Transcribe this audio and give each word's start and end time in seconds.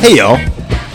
Hey 0.00 0.16
y'all, 0.16 0.38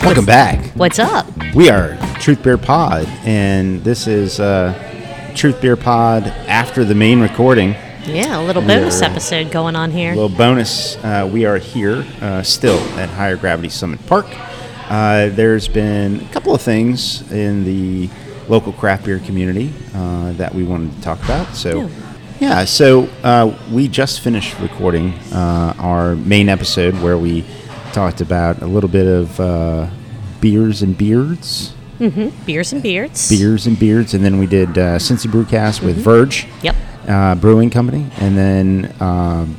welcome 0.02 0.26
back. 0.26 0.72
What's 0.74 0.98
up? 0.98 1.26
We 1.54 1.70
are 1.70 1.96
Truth 2.20 2.42
Beer 2.42 2.58
Pod, 2.58 3.06
and 3.24 3.82
this 3.84 4.06
is 4.06 4.40
uh, 4.40 5.32
Truth 5.36 5.60
Beer 5.60 5.76
Pod 5.76 6.24
after 6.48 6.84
the 6.84 6.94
main 6.94 7.20
recording. 7.20 7.70
Yeah, 8.04 8.40
a 8.40 8.42
little 8.42 8.62
bonus 8.62 9.02
episode 9.02 9.50
going 9.52 9.76
on 9.76 9.90
here. 9.92 10.12
A 10.12 10.16
little 10.16 10.36
bonus. 10.36 10.96
Uh, 10.96 11.28
we 11.32 11.44
are 11.44 11.56
here 11.58 12.04
uh, 12.20 12.42
still 12.42 12.78
at 12.98 13.08
Higher 13.08 13.36
Gravity 13.36 13.68
Summit 13.68 14.04
Park. 14.06 14.26
Uh, 14.88 15.28
there's 15.30 15.68
been 15.68 16.20
a 16.20 16.28
couple 16.32 16.54
of 16.54 16.60
things 16.60 17.30
in 17.32 17.64
the 17.64 18.10
local 18.48 18.72
craft 18.72 19.04
beer 19.04 19.18
community 19.20 19.72
uh, 19.94 20.32
that 20.32 20.54
we 20.54 20.64
wanted 20.64 20.92
to 20.96 21.00
talk 21.02 21.22
about. 21.24 21.54
So, 21.54 21.82
Yeah. 21.82 21.88
yeah, 22.40 22.64
so 22.64 23.08
uh, 23.22 23.56
we 23.72 23.88
just 23.88 24.20
finished 24.20 24.58
recording 24.60 25.12
uh, 25.32 25.74
our 25.78 26.16
main 26.16 26.48
episode 26.48 26.94
where 27.00 27.16
we 27.18 27.44
talked 27.96 28.20
about 28.20 28.60
a 28.60 28.66
little 28.66 28.90
bit 28.90 29.06
of 29.06 29.40
uh, 29.40 29.88
beers 30.42 30.82
and 30.82 30.98
beards. 30.98 31.72
Beers 32.44 32.74
and 32.74 32.82
beards. 32.82 33.30
Beers 33.30 33.66
and 33.66 33.78
beards, 33.78 34.12
and 34.12 34.22
then 34.22 34.38
we 34.38 34.46
did 34.46 34.68
uh, 34.76 34.98
Cincy 34.98 35.28
Brewcast 35.30 35.82
with 35.82 35.96
Verge 35.96 36.46
Yep. 36.60 36.76
uh, 37.08 37.34
Brewing 37.36 37.70
Company, 37.70 38.06
and 38.18 38.36
then 38.36 38.94
um, 39.00 39.56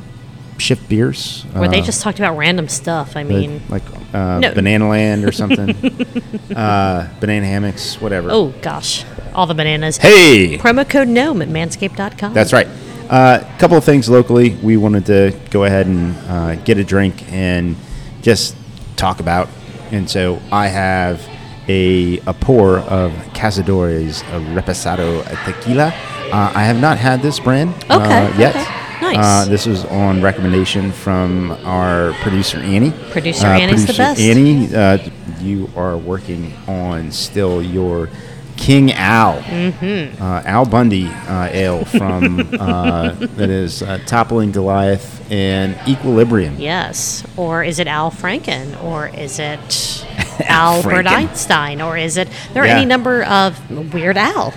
Shift 0.56 0.88
Beers. 0.88 1.42
Where 1.52 1.68
they 1.68 1.80
uh, 1.80 1.84
just 1.84 2.00
talked 2.00 2.20
about 2.20 2.36
random 2.36 2.68
stuff. 2.68 3.16
I 3.16 3.24
the- 3.24 3.28
mean, 3.34 3.60
like 3.68 3.82
uh, 4.14 4.38
No. 4.38 4.54
Banana 4.54 4.88
Land 4.88 5.24
or 5.24 5.32
something, 5.32 5.70
uh, 6.54 7.08
banana 7.18 7.44
hammocks, 7.44 8.00
whatever. 8.00 8.28
oh 8.30 8.54
gosh, 8.62 9.04
all 9.34 9.46
the 9.46 9.54
bananas. 9.54 9.96
hey, 9.96 10.58
Promo 10.58 10.88
code 10.88 11.08
GNOME 11.08 11.42
at 11.42 11.48
manscaped.com. 11.48 12.34
that's 12.34 12.52
right. 12.52 12.68
A 13.10 13.44
couple 13.58 13.76
of 13.76 13.82
things 13.82 14.08
locally 14.08 14.50
we 14.62 14.76
wanted 14.76 15.06
to 15.06 15.36
go 15.50 15.64
ahead 15.64 15.86
and 15.88 16.14
uh, 16.28 16.54
get 16.62 16.78
a 16.78 16.84
drink 16.84 17.24
and 17.32 17.74
just 18.22 18.56
talk 18.96 19.20
about, 19.20 19.48
and 19.90 20.08
so 20.08 20.40
I 20.50 20.68
have 20.68 21.26
a, 21.68 22.18
a 22.20 22.34
pour 22.34 22.78
of 22.78 23.12
Cazadores 23.34 24.22
Reposado 24.54 25.22
Tequila. 25.44 25.92
Uh, 26.32 26.52
I 26.54 26.64
have 26.64 26.80
not 26.80 26.98
had 26.98 27.22
this 27.22 27.38
brand 27.40 27.74
uh, 27.88 28.34
yet. 28.38 28.54
okay. 28.56 28.74
Nice. 29.00 29.16
Uh, 29.16 29.48
this 29.48 29.64
was 29.64 29.84
on 29.86 30.20
recommendation 30.20 30.92
from 30.92 31.52
our 31.64 32.12
producer 32.14 32.58
Annie. 32.58 32.90
Producer 33.10 33.46
Uh, 33.46 33.58
Annie's 33.58 33.86
the 33.86 33.92
best. 33.94 34.20
Annie, 34.20 34.74
uh, 34.74 34.98
you 35.40 35.70
are 35.76 35.96
working 35.96 36.52
on 36.66 37.10
still 37.12 37.62
your 37.62 38.10
King 38.58 38.92
Al, 38.92 39.40
mm-hmm. 39.42 40.20
uh, 40.22 40.42
Al 40.44 40.66
Bundy 40.66 41.06
uh, 41.06 41.48
ale 41.50 41.84
from 41.86 42.40
uh, 42.60 43.12
that 43.38 43.48
is 43.48 43.82
uh, 43.82 43.98
toppling 44.04 44.52
Goliath 44.52 45.24
and 45.30 45.78
Equilibrium. 45.88 46.56
Yes. 46.58 47.24
Or 47.36 47.62
is 47.64 47.78
it 47.78 47.86
Al 47.86 48.10
Franken? 48.10 48.82
Or 48.82 49.08
is 49.08 49.38
it 49.38 50.04
Albert 50.48 51.06
Franken. 51.06 51.06
Einstein? 51.06 51.80
Or 51.80 51.96
is 51.96 52.16
it 52.16 52.28
there 52.52 52.62
are 52.64 52.66
Yeah. 52.66 52.76
any 52.76 52.84
number 52.84 53.22
of 53.24 53.58
Weird 53.94 54.18
Al 54.18 54.52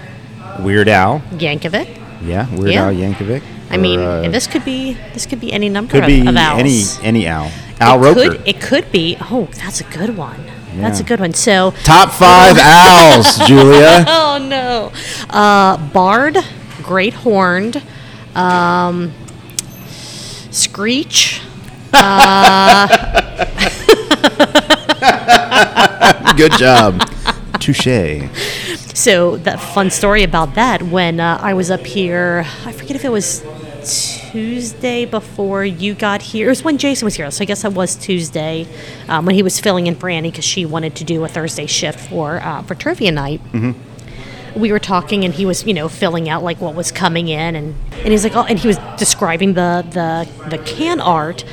Weird 0.60 0.90
Al, 0.90 1.22
Yankovic? 1.38 1.88
yeah, 2.26 2.50
Weird 2.56 2.74
Yeah. 2.74 2.86
Al 2.88 2.94
Yankovic. 2.94 3.44
I 3.70 3.78
mean, 3.78 4.00
or, 4.02 4.04
uh, 4.10 4.24
and 4.24 4.34
this 4.34 4.48
could 4.48 4.66
be 4.66 4.98
this 5.14 5.26
could 5.26 5.40
be 5.40 5.54
any 5.54 5.70
number 5.70 5.92
could 5.94 6.04
of, 6.04 6.08
be 6.08 6.28
of 6.28 6.36
owls. 6.36 6.60
any 6.60 6.84
any 7.08 7.28
Al. 7.28 7.50
Al 7.80 7.98
it 7.98 8.04
Roker. 8.04 8.30
could, 8.38 8.48
it 8.48 8.60
could 8.62 8.92
be. 8.92 9.16
Oh, 9.22 9.48
that's 9.56 9.80
a 9.80 9.86
good 9.86 10.18
one. 10.18 10.44
That's 10.76 11.00
a 11.00 11.04
good 11.04 11.20
one. 11.20 11.34
So 11.34 11.72
Top 11.84 12.12
five 12.12 12.58
owls, 12.62 13.38
Julia. 13.48 14.06
Oh 14.08 14.38
no. 14.42 14.92
Uh, 15.30 15.78
Barred, 15.92 16.38
Great 16.84 17.14
Horned, 17.14 17.82
um, 18.36 19.14
Screech. 20.52 21.42
Good 26.38 26.54
job. 26.54 27.02
Touche. 27.60 28.28
So 28.94 29.38
that 29.38 29.58
fun 29.60 29.90
story 29.90 30.24
about 30.24 30.56
that 30.56 30.82
when 30.84 31.20
uh, 31.20 31.38
I 31.42 31.54
was 31.54 31.70
up 31.70 31.86
here, 31.86 32.46
I 32.66 32.72
forget 32.72 32.96
if 32.96 33.06
it 33.06 33.10
was 33.12 33.44
Tuesday 34.32 35.06
before 35.06 35.64
you 35.66 35.94
got 35.94 36.22
here. 36.22 36.48
It 36.48 36.50
was 36.50 36.64
when 36.64 36.78
Jason 36.78 37.06
was 37.06 37.16
here, 37.16 37.30
so 37.32 37.42
I 37.42 37.46
guess 37.46 37.64
it 37.64 37.74
was 37.74 37.96
Tuesday 37.96 38.68
um, 39.08 39.26
when 39.26 39.36
he 39.36 39.44
was 39.44 39.60
filling 39.60 39.88
in 39.88 39.96
for 39.96 40.10
Annie 40.10 40.32
because 40.32 40.46
she 40.46 40.66
wanted 40.66 40.96
to 40.96 41.04
do 41.04 41.24
a 41.24 41.28
Thursday 41.28 41.66
shift 41.66 42.00
for 42.00 42.40
uh, 42.42 42.62
for 42.64 42.76
trivia 42.76 43.12
night. 43.12 43.42
we 44.56 44.72
were 44.72 44.80
talking 44.80 45.24
and 45.24 45.34
he 45.34 45.46
was 45.46 45.66
you 45.66 45.74
know 45.74 45.88
filling 45.88 46.28
out 46.28 46.44
like 46.44 46.60
what 46.60 46.76
was 46.76 46.92
coming 46.92 47.30
in 47.30 47.56
and 47.56 47.74
and 48.00 48.08
he's 48.10 48.24
like 48.26 48.36
oh 48.36 48.44
and 48.44 48.60
he 48.60 48.68
was 48.68 48.78
describing 48.98 49.54
the 49.54 49.86
the 49.92 50.50
the 50.50 50.58
can 50.66 51.00
art 51.00 51.46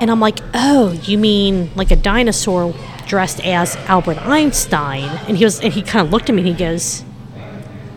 and 0.00 0.10
i'm 0.10 0.20
like 0.20 0.40
oh 0.52 0.92
you 1.04 1.16
mean 1.16 1.70
like 1.74 1.90
a 1.90 1.96
dinosaur 1.96 2.74
dressed 3.06 3.40
as 3.46 3.76
albert 3.88 4.18
einstein 4.26 5.08
and 5.26 5.38
he 5.38 5.44
was 5.44 5.58
and 5.60 5.72
he 5.72 5.80
kind 5.80 6.04
of 6.06 6.12
looked 6.12 6.28
at 6.28 6.34
me 6.34 6.42
and 6.42 6.48
he 6.48 6.54
goes 6.54 7.02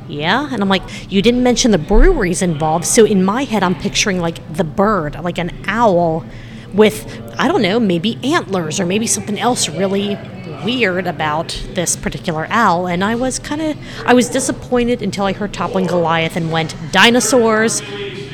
yeah? 0.07 0.50
And 0.51 0.62
i'm 0.62 0.69
like 0.69 0.84
you 1.12 1.22
didn't 1.22 1.44
mention 1.44 1.72
the 1.72 1.78
breweries 1.78 2.41
involved. 2.41 2.85
So 2.85 3.06
in 3.06 3.23
my 3.23 3.44
head 3.44 3.63
i'm 3.63 3.75
picturing 3.75 4.19
like 4.19 4.38
the 4.53 4.63
bird 4.63 5.16
like 5.22 5.38
an 5.38 5.51
owl 5.68 6.25
with 6.73 7.22
i 7.40 7.47
don't 7.47 7.62
know 7.62 7.79
maybe 7.79 8.18
antlers 8.23 8.79
or 8.79 8.85
maybe 8.85 9.07
something 9.07 9.40
else 9.40 9.69
really 9.69 10.18
weird 10.66 11.07
about 11.07 11.50
this 11.73 11.95
particular 11.95 12.47
owl. 12.50 12.88
And 12.88 13.03
i 13.03 13.16
was 13.16 13.40
kind 13.40 13.62
of 13.62 13.78
i 14.06 14.13
was 14.13 14.29
disappointed 14.29 15.01
until 15.01 15.25
i 15.25 15.34
heard 15.34 15.53
toppling 15.53 15.88
goliath 15.88 16.35
and 16.35 16.51
went 16.51 16.75
dinosaurs 16.91 17.81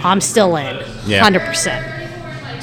i'm 0.03 0.21
still 0.21 0.55
in. 0.55 0.75
Yeah. 1.05 1.29
100% 1.29 1.92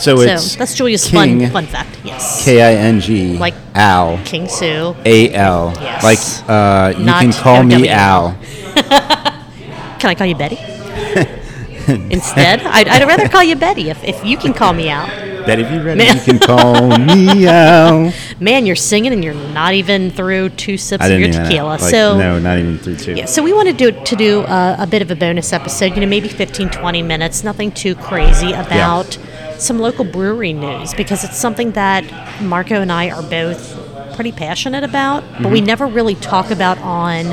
So 0.00 0.16
so 0.16 0.22
it's 0.22 0.56
that's 0.56 0.74
julia's 0.74 1.06
King, 1.06 1.40
fun 1.40 1.50
fun 1.50 1.66
fact 1.66 1.98
yes 2.02 2.42
K 2.42 2.62
I 2.62 2.72
N 2.72 3.00
G 3.00 3.36
Like 3.36 3.54
Al 3.74 4.18
king 4.24 4.48
sue 4.48 4.96
A 5.04 5.32
L. 5.34 5.74
Yes. 5.78 6.02
Like 6.02 6.18
uh, 6.48 6.98
you 6.98 7.04
Not 7.04 7.20
can 7.20 7.32
call 7.32 7.62
me 7.62 7.88
Al. 7.88 8.36
can 10.00 10.08
i 10.08 10.14
call 10.14 10.26
you 10.26 10.34
betty 10.34 10.56
instead 12.10 12.62
I'd, 12.62 12.88
I'd 12.88 13.06
rather 13.06 13.28
call 13.28 13.44
you 13.44 13.56
betty 13.56 13.90
if, 13.90 14.02
if 14.02 14.24
you 14.24 14.38
can 14.38 14.54
call 14.54 14.72
me 14.72 14.88
out 14.88 15.08
Betty, 15.46 15.62
if 15.62 15.72
you 15.72 15.82
ready, 15.82 15.98
Man. 15.98 16.16
you 16.16 16.22
can 16.22 16.38
call 16.38 16.98
me 16.98 17.46
Al. 17.46 18.12
Man, 18.40 18.66
you're 18.66 18.76
singing 18.76 19.12
and 19.12 19.24
you're 19.24 19.34
not 19.34 19.72
even 19.74 20.10
through 20.10 20.50
two 20.50 20.76
sips 20.76 21.04
of 21.04 21.18
your 21.18 21.32
tequila. 21.32 21.68
like, 21.68 21.80
so 21.80 22.18
no, 22.18 22.38
not 22.38 22.58
even 22.58 22.78
through 22.78 22.96
two. 22.96 23.14
yeah, 23.14 23.24
so 23.24 23.42
we 23.42 23.52
want 23.52 23.66
to 23.68 23.72
do 23.72 23.90
to 24.04 24.16
do 24.16 24.40
a, 24.42 24.76
a 24.80 24.86
bit 24.86 25.02
of 25.02 25.10
a 25.10 25.16
bonus 25.16 25.52
episode. 25.52 25.94
You 25.94 26.00
know, 26.00 26.06
maybe 26.06 26.28
15, 26.28 26.68
20 26.68 27.02
minutes, 27.02 27.42
nothing 27.42 27.72
too 27.72 27.94
crazy 27.94 28.52
about 28.52 29.16
some 29.60 29.78
local 29.78 30.04
brewery 30.04 30.52
news 30.52 30.94
because 30.94 31.24
it's 31.24 31.36
something 31.38 31.72
that 31.72 32.04
Marco 32.42 32.80
and 32.80 32.90
I 32.90 33.10
are 33.10 33.22
both 33.22 34.14
pretty 34.14 34.32
passionate 34.32 34.84
about, 34.84 35.22
but 35.22 35.40
Mm-hmm. 35.42 35.52
we 35.52 35.60
never 35.60 35.86
really 35.86 36.14
talk 36.16 36.50
about 36.50 36.78
on 36.78 37.26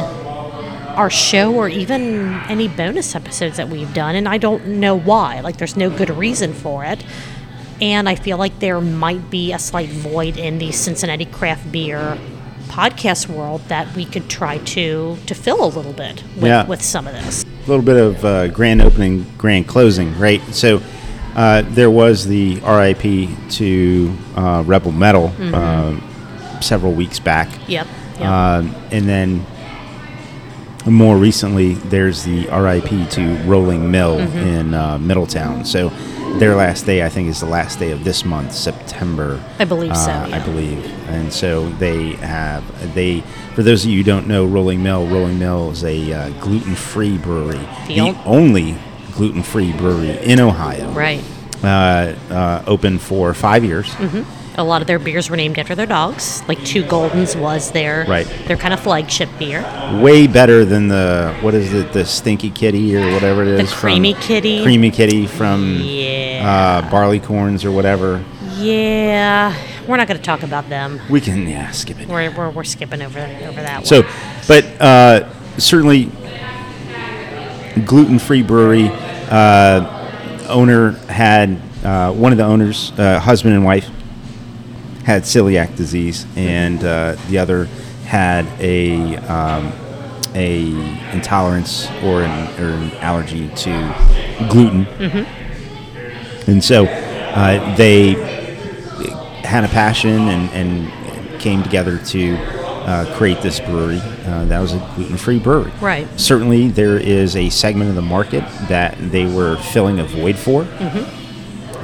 our 0.98 1.10
show 1.10 1.54
or 1.54 1.70
even 1.70 2.34
any 2.50 2.68
bonus 2.68 3.14
episodes 3.16 3.58
that 3.58 3.70
we've 3.70 3.94
done 3.94 4.16
and 4.16 4.28
I 4.28 4.38
don't 4.38 4.66
know 4.66 4.98
why. 4.98 5.42
Like 5.42 5.58
there's 5.58 5.78
no 5.78 5.90
good 5.90 6.10
reason 6.10 6.54
for 6.54 6.84
it. 6.84 7.04
And 7.80 8.10
I 8.10 8.16
feel 8.16 8.38
like 8.40 8.58
there 8.60 8.82
might 8.82 9.30
be 9.30 9.54
a 9.54 9.60
slight 9.60 9.90
void 9.90 10.38
in 10.38 10.58
the 10.58 10.72
Cincinnati 10.72 11.26
craft 11.26 11.72
beer 11.72 12.18
podcast 12.70 13.28
world 13.30 13.62
that 13.68 13.96
we 13.96 14.06
could 14.06 14.30
try 14.30 14.58
to 14.60 15.18
to 15.28 15.36
fill 15.36 15.64
a 15.64 15.70
little 15.70 15.94
bit 15.94 16.24
with, 16.36 16.46
Yeah. 16.46 16.66
with 16.66 16.82
some 16.82 17.06
of 17.08 17.14
this. 17.14 17.44
A 17.44 17.70
little 17.70 17.86
bit 17.86 17.98
of 17.98 18.26
uh, 18.26 18.48
grand 18.48 18.82
opening, 18.82 19.26
grand 19.38 19.68
closing, 19.68 20.18
right? 20.18 20.42
So 20.54 20.82
uh, 21.38 21.62
there 21.70 21.90
was 21.92 22.26
the 22.26 22.56
RIP 22.62 23.50
to 23.52 24.14
uh, 24.36 24.64
Rebel 24.66 24.92
Metal 24.92 25.32
uh, 25.40 25.96
several 26.60 26.94
weeks 26.94 27.20
back. 27.20 27.48
Yep. 27.68 27.88
yep. 28.16 28.22
Um, 28.22 28.76
and 28.92 29.08
then 29.08 29.46
more 30.86 31.18
recently, 31.18 31.74
there's 31.76 32.24
the 32.24 32.48
RIP 32.48 33.10
to 33.12 33.36
Rolling 33.46 33.92
Mill 33.92 34.18
Mm-hmm. 34.20 34.38
in 34.38 34.74
uh, 34.74 34.98
Middletown. 34.98 35.64
So 35.66 35.90
their 36.40 36.56
last 36.56 36.86
day, 36.86 37.04
I 37.04 37.10
think, 37.10 37.28
is 37.30 37.40
the 37.42 37.46
last 37.46 37.78
day 37.80 37.92
of 37.92 38.04
this 38.04 38.24
month, 38.26 38.54
September. 38.54 39.44
I 39.60 39.66
believe 39.66 39.96
so, 39.98 40.12
uh, 40.12 40.30
I 40.32 40.40
believe. 40.40 40.84
And 41.10 41.32
so 41.32 41.70
they 41.72 42.14
have 42.14 42.64
they. 42.96 43.22
For 43.54 43.64
those 43.64 43.84
of 43.86 43.92
you 43.92 43.98
who 43.98 44.04
don't 44.04 44.28
know, 44.28 44.46
Rolling 44.46 44.82
Mill, 44.84 45.06
Rolling 45.08 45.40
Mill 45.40 45.72
is 45.72 45.84
a 45.84 46.14
uh, 46.14 46.30
gluten-free 46.42 47.18
brewery, 47.20 47.58
The 47.88 47.96
the 47.96 48.00
ol- 48.02 48.16
only 49.18 49.30
gluten-free 49.32 49.74
brewery 49.74 50.18
in 50.24 50.40
Ohio. 50.40 50.92
right. 50.92 51.24
Uh, 51.64 52.14
uh, 52.30 52.64
open 52.68 53.00
for 53.00 53.34
five 53.34 53.64
years. 53.64 53.92
A 54.60 54.64
lot 54.64 54.82
of 54.82 54.88
their 54.88 55.00
beers 55.00 55.28
were 55.30 55.36
named 55.36 55.58
after 55.60 55.74
their 55.76 55.86
dogs. 55.88 56.44
Like 56.48 56.64
Two 56.64 56.84
Goldens 56.84 57.36
was 57.40 57.72
their 57.72 58.06
Right. 58.08 58.28
their 58.48 58.58
kind 58.58 58.74
of 58.76 58.80
flagship 58.80 59.30
beer. 59.40 59.62
way 60.02 60.28
better 60.28 60.66
than 60.66 60.88
the 60.88 61.34
what 61.42 61.54
is 61.56 61.74
it 61.74 61.94
the 61.94 62.06
stinky 62.06 62.50
kitty 62.52 62.96
or 62.96 63.12
whatever 63.12 63.42
it 63.44 63.60
is 63.60 63.72
from- 63.72 63.80
Creamy 63.82 64.14
Kitty? 64.16 64.62
creamy 64.64 64.92
kitty 64.92 65.26
from 65.28 65.80
Yeah. 65.82 66.82
uh, 66.86 66.90
Barleycorn's 66.92 67.66
or 67.66 67.72
whatever 67.72 68.24
Yeah, 68.58 69.54
we're 69.88 69.98
not 69.98 70.08
going 70.08 70.18
to 70.20 70.24
talk 70.26 70.42
about 70.44 70.70
them. 70.70 71.00
we 71.10 71.22
can 71.22 71.48
yeah 71.48 71.70
skip 71.72 72.00
it 72.00 72.08
We're, 72.08 72.32
we're, 72.36 72.50
we're 72.52 72.64
skipping 72.64 73.02
over 73.04 73.20
over 73.20 73.62
that 73.62 73.86
so 73.88 74.02
one. 74.02 74.12
but 74.48 74.66
uh, 74.82 75.30
certainly 75.60 76.12
gluten-free 77.86 78.42
brewery 78.44 78.88
uh, 78.88 79.07
owner 80.50 80.92
had 81.08 81.60
uh, 81.84 82.12
one 82.14 82.32
of 82.32 82.38
the 82.38 82.44
owners 82.46 82.92
uh, 82.98 83.20
husband 83.20 83.54
and 83.56 83.64
wife 83.64 83.90
had 85.06 85.24
celiac 85.24 85.76
disease, 85.76 86.26
and 86.36 86.84
uh, 86.84 87.16
the 87.30 87.38
other 87.38 87.66
had 88.06 88.46
a 88.60 89.16
um, 89.18 89.72
a 90.36 90.70
intolerance 91.14 91.88
or 92.04 92.24
an, 92.24 92.62
or 92.62 92.70
an 92.74 92.92
allergy 92.98 93.50
to 93.56 93.72
gluten. 94.50 94.86
And 96.48 96.64
so 96.64 96.86
uh, 96.86 97.76
they 97.76 98.14
had 99.44 99.64
a 99.64 99.68
passion 99.70 100.28
and, 100.28 100.50
and 100.52 101.40
came 101.42 101.64
together 101.64 101.98
to 101.98 102.36
uh, 102.88 103.06
create 103.18 103.42
this 103.42 103.60
brewery. 103.60 104.00
Uh, 104.26 104.46
that 104.46 104.60
was 104.60 104.74
a 104.74 104.94
gluten-free 104.96 105.40
brewery. 105.40 105.72
Right. 105.82 106.08
Certainly, 106.20 106.70
there 106.70 106.98
is 106.98 107.36
a 107.36 107.50
segment 107.50 107.90
of 107.90 107.96
the 107.96 108.02
market 108.02 108.44
that 108.70 108.98
they 109.12 109.26
were 109.26 109.58
filling 109.58 110.00
a 110.00 110.06
void 110.06 110.38
for. 110.38 110.66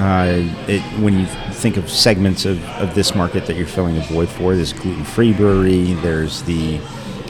Uh, 0.00 0.42
it, 0.66 0.80
when 1.00 1.18
you 1.18 1.26
think 1.52 1.76
of 1.76 1.88
segments 1.88 2.44
of, 2.46 2.64
of 2.80 2.94
this 2.94 3.14
market 3.14 3.46
that 3.46 3.56
you're 3.56 3.66
filling 3.66 3.96
a 3.96 4.00
void 4.00 4.28
for, 4.28 4.56
there's 4.56 4.72
gluten-free 4.72 5.34
brewery. 5.34 5.92
There's 5.94 6.42
the 6.42 6.80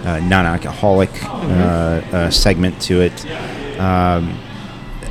uh, 0.05 0.21
non-alcoholic 0.21 1.11
uh, 1.25 1.29
uh, 1.29 2.31
segment 2.31 2.81
to 2.83 3.03
it. 3.03 3.27
Um, 3.81 4.39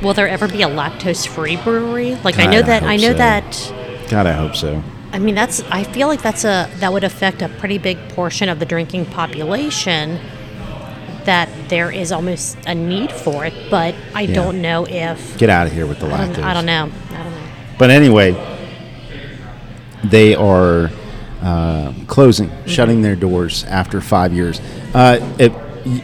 Will 0.02 0.14
there 0.14 0.28
ever 0.28 0.48
be 0.48 0.62
a 0.62 0.68
lactose-free 0.68 1.56
brewery? 1.58 2.16
Like 2.16 2.38
I 2.38 2.46
know 2.46 2.62
that 2.62 2.82
I 2.82 2.92
hope 2.92 3.00
know 3.02 3.12
so. 3.12 3.18
that. 3.18 4.08
God, 4.10 4.26
I 4.26 4.32
hope 4.32 4.56
so. 4.56 4.82
I 5.14 5.18
mean, 5.20 5.34
that's. 5.36 5.62
I 5.70 5.84
feel 5.84 6.08
like 6.08 6.20
that's 6.22 6.44
a 6.44 6.68
that 6.80 6.92
would 6.92 7.04
affect 7.04 7.40
a 7.40 7.48
pretty 7.48 7.78
big 7.78 7.96
portion 8.10 8.48
of 8.48 8.58
the 8.58 8.66
drinking 8.66 9.06
population. 9.06 10.18
That 11.24 11.48
there 11.68 11.90
is 11.90 12.12
almost 12.12 12.58
a 12.66 12.74
need 12.74 13.10
for 13.10 13.46
it, 13.46 13.54
but 13.70 13.94
I 14.14 14.22
Yeah. 14.22 14.34
don't 14.34 14.60
know 14.60 14.84
if. 14.86 15.38
Get 15.38 15.48
out 15.50 15.66
of 15.66 15.72
here 15.72 15.86
with 15.86 16.00
the 16.00 16.06
I 16.08 16.10
lactose. 16.10 16.34
don't, 16.36 16.44
I 16.44 16.52
don't 16.52 16.66
know. 16.66 16.90
I 17.12 17.22
don't 17.22 17.32
know. 17.32 17.38
But 17.78 17.90
anyway, 17.90 18.36
they 20.02 20.34
are 20.34 20.90
uh, 21.42 21.92
closing, 22.08 22.50
shutting 22.66 23.00
their 23.02 23.16
doors 23.16 23.64
after 23.64 24.00
five 24.00 24.32
years. 24.34 24.60
Uh, 24.92 25.18
it, 25.38 25.52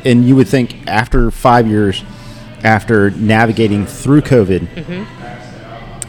and 0.06 0.24
you 0.24 0.36
would 0.36 0.48
think 0.48 0.86
after 0.86 1.30
five 1.30 1.66
years, 1.66 2.02
after 2.62 3.10
navigating 3.10 3.86
through 3.86 4.20
COVID, 4.22 5.06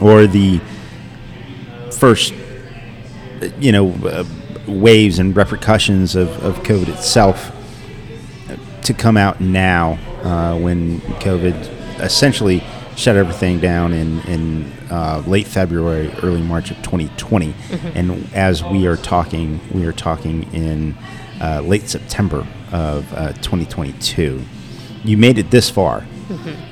or 0.00 0.26
the 0.26 0.60
first, 1.90 2.32
you 3.58 3.72
know, 3.72 3.90
uh, 4.04 4.24
waves 4.66 5.18
and 5.18 5.36
repercussions 5.36 6.14
of, 6.16 6.28
of 6.44 6.58
COVID 6.62 6.88
itself, 6.88 7.50
to 8.82 8.92
come 8.92 9.16
out 9.16 9.40
now 9.40 9.98
uh, 10.22 10.58
when 10.58 11.00
COVID 11.20 12.00
essentially 12.00 12.62
shut 12.96 13.16
everything 13.16 13.58
down 13.58 13.92
in, 13.92 14.20
in 14.22 14.72
uh, 14.90 15.22
late 15.26 15.46
February, 15.46 16.12
early 16.22 16.42
March 16.42 16.70
of 16.70 16.76
2020. 16.78 17.54
And 17.94 18.28
as 18.34 18.62
we 18.62 18.86
are 18.86 18.96
talking, 18.96 19.60
we 19.72 19.86
are 19.86 19.92
talking 19.92 20.52
in 20.52 20.96
uh, 21.40 21.60
late 21.62 21.88
September 21.88 22.46
of 22.70 23.12
uh, 23.14 23.32
2022. 23.34 24.42
You 25.04 25.16
made 25.16 25.38
it 25.38 25.50
this 25.50 25.70
far, 25.70 26.04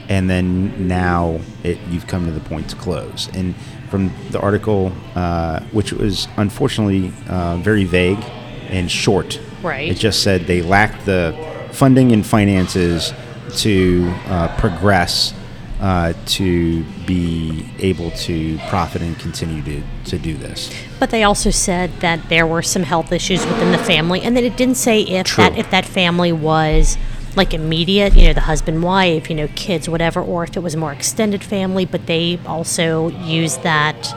and 0.08 0.28
then 0.31 0.87
now 0.87 1.40
it, 1.64 1.78
you've 1.88 2.06
come 2.06 2.26
to 2.26 2.32
the 2.32 2.40
point 2.40 2.69
to 2.70 2.76
close. 2.76 3.28
And 3.34 3.55
from 3.90 4.12
the 4.31 4.40
article, 4.40 4.92
uh, 5.14 5.60
which 5.72 5.92
was 5.92 6.28
unfortunately 6.37 7.12
uh, 7.28 7.56
very 7.58 7.84
vague 7.84 8.22
and 8.69 8.90
short, 8.90 9.40
Right. 9.62 9.90
it 9.90 9.98
just 9.98 10.22
said 10.22 10.46
they 10.46 10.62
lacked 10.62 11.04
the 11.06 11.34
funding 11.72 12.12
and 12.12 12.25
finances 12.25 13.12
to 13.58 14.12
uh, 14.26 14.56
progress 14.58 15.34
uh, 15.81 16.12
to 16.26 16.84
be 17.06 17.66
able 17.78 18.10
to 18.12 18.58
profit 18.69 19.00
and 19.02 19.19
continue 19.19 19.62
to, 19.62 19.82
to 20.04 20.19
do 20.19 20.36
this. 20.36 20.70
But 20.98 21.10
they 21.10 21.25
also 21.25 21.50
said 21.50 21.90
that 22.00 22.28
there 22.28 22.46
were 22.46 22.62
some 22.62 22.82
health 22.82 23.12
issues 23.12 23.44
within 23.46 23.72
the 23.72 23.78
family, 23.78 24.20
and 24.20 24.36
that 24.36 24.44
it 24.44 24.56
didn't 24.56 24.75
say 24.76 25.00
if 25.00 25.26
True. 25.26 25.44
that 25.44 25.58
if 25.58 25.70
that 25.70 25.86
family 25.86 26.32
was 26.32 26.96
like 27.37 27.55
immediate, 27.55 28.15
you 28.15 28.27
know, 28.27 28.32
the 28.32 28.41
husband, 28.41 28.82
wife, 28.82 29.29
you 29.29 29.37
know, 29.37 29.49
kids, 29.55 29.88
whatever, 29.88 30.21
or 30.21 30.44
if 30.44 30.56
it 30.56 30.61
was 30.61 30.77
more 30.77 30.93
extended 30.93 31.44
family. 31.44 31.85
But 31.85 32.06
they 32.06 32.38
also 32.47 33.09
used 33.09 33.62
that 33.62 34.15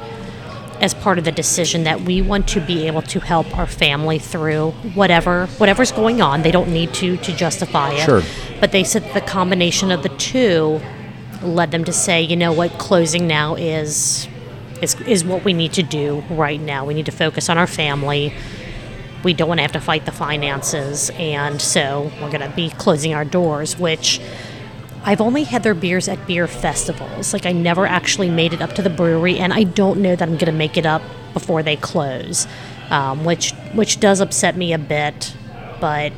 as 0.81 0.93
part 0.93 1.17
of 1.17 1.23
the 1.23 1.31
decision 1.31 1.83
that 1.83 2.01
we 2.01 2.21
want 2.21 2.47
to 2.49 2.59
be 2.59 2.87
able 2.87 3.01
to 3.01 3.19
help 3.19 3.57
our 3.57 3.67
family 3.67 4.19
through 4.19 4.71
whatever 4.95 5.45
whatever's 5.57 5.91
going 5.91 6.21
on. 6.21 6.41
They 6.41 6.51
don't 6.51 6.71
need 6.71 6.93
to 6.95 7.17
to 7.17 7.35
justify 7.35 7.93
it. 7.93 8.05
Sure. 8.05 8.21
But 8.59 8.71
they 8.71 8.83
said 8.83 9.03
the 9.13 9.21
combination 9.21 9.91
of 9.91 10.03
the 10.03 10.09
two 10.09 10.81
led 11.41 11.71
them 11.71 11.83
to 11.83 11.93
say, 11.93 12.21
you 12.21 12.35
know 12.35 12.51
what, 12.51 12.71
closing 12.79 13.27
now 13.27 13.55
is 13.55 14.27
is 14.81 14.99
is 15.01 15.23
what 15.23 15.45
we 15.45 15.53
need 15.53 15.73
to 15.73 15.83
do 15.83 16.23
right 16.29 16.59
now. 16.59 16.85
We 16.85 16.93
need 16.93 17.05
to 17.05 17.11
focus 17.11 17.49
on 17.49 17.57
our 17.57 17.67
family. 17.67 18.33
We 19.23 19.33
don't 19.33 19.47
want 19.47 19.59
to 19.59 19.61
have 19.61 19.71
to 19.71 19.79
fight 19.79 20.05
the 20.05 20.11
finances, 20.11 21.09
and 21.11 21.61
so 21.61 22.11
we're 22.21 22.29
going 22.31 22.41
to 22.41 22.55
be 22.55 22.69
closing 22.71 23.13
our 23.13 23.23
doors, 23.23 23.77
which 23.77 24.19
I've 25.05 25.21
only 25.21 25.43
had 25.43 25.63
their 25.63 25.73
beers 25.73 26.07
at 26.07 26.25
beer 26.27 26.47
festivals. 26.47 27.33
Like 27.33 27.45
I 27.45 27.51
never 27.51 27.85
actually 27.85 28.29
made 28.29 28.53
it 28.53 28.61
up 28.61 28.73
to 28.73 28.81
the 28.81 28.89
brewery, 28.89 29.39
and 29.39 29.53
I 29.53 29.63
don't 29.63 30.01
know 30.01 30.15
that 30.15 30.27
I'm 30.27 30.37
going 30.37 30.51
to 30.51 30.51
make 30.51 30.77
it 30.77 30.85
up 30.85 31.01
before 31.33 31.63
they 31.63 31.75
close, 31.75 32.47
um, 32.89 33.25
which 33.25 33.51
which 33.73 33.99
does 33.99 34.19
upset 34.19 34.55
me 34.55 34.73
a 34.73 34.77
bit. 34.77 35.35
But 35.79 36.13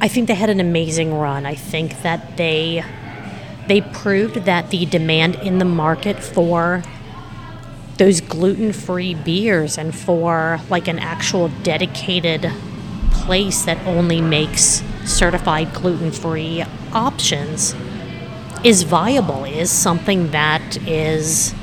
I 0.00 0.08
think 0.08 0.28
they 0.28 0.34
had 0.34 0.50
an 0.50 0.60
amazing 0.60 1.14
run. 1.14 1.46
I 1.46 1.54
think 1.54 2.02
that 2.02 2.36
they 2.36 2.84
they 3.66 3.80
proved 3.80 4.36
that 4.46 4.70
the 4.70 4.86
demand 4.86 5.36
in 5.36 5.58
the 5.58 5.64
market 5.64 6.22
for 6.22 6.82
those 7.98 8.20
gluten-free 8.20 9.14
beers 9.14 9.76
and 9.76 9.94
for 9.94 10.60
like 10.70 10.88
an 10.88 10.98
actual 10.98 11.48
dedicated 11.62 12.50
place 13.10 13.64
that 13.64 13.78
only 13.86 14.20
makes 14.20 14.82
certified 15.04 15.72
gluten-free 15.74 16.64
options 16.92 17.74
is 18.64 18.82
viable 18.84 19.44
is 19.44 19.70
something 19.70 20.30
that 20.30 20.76
is 20.88 21.54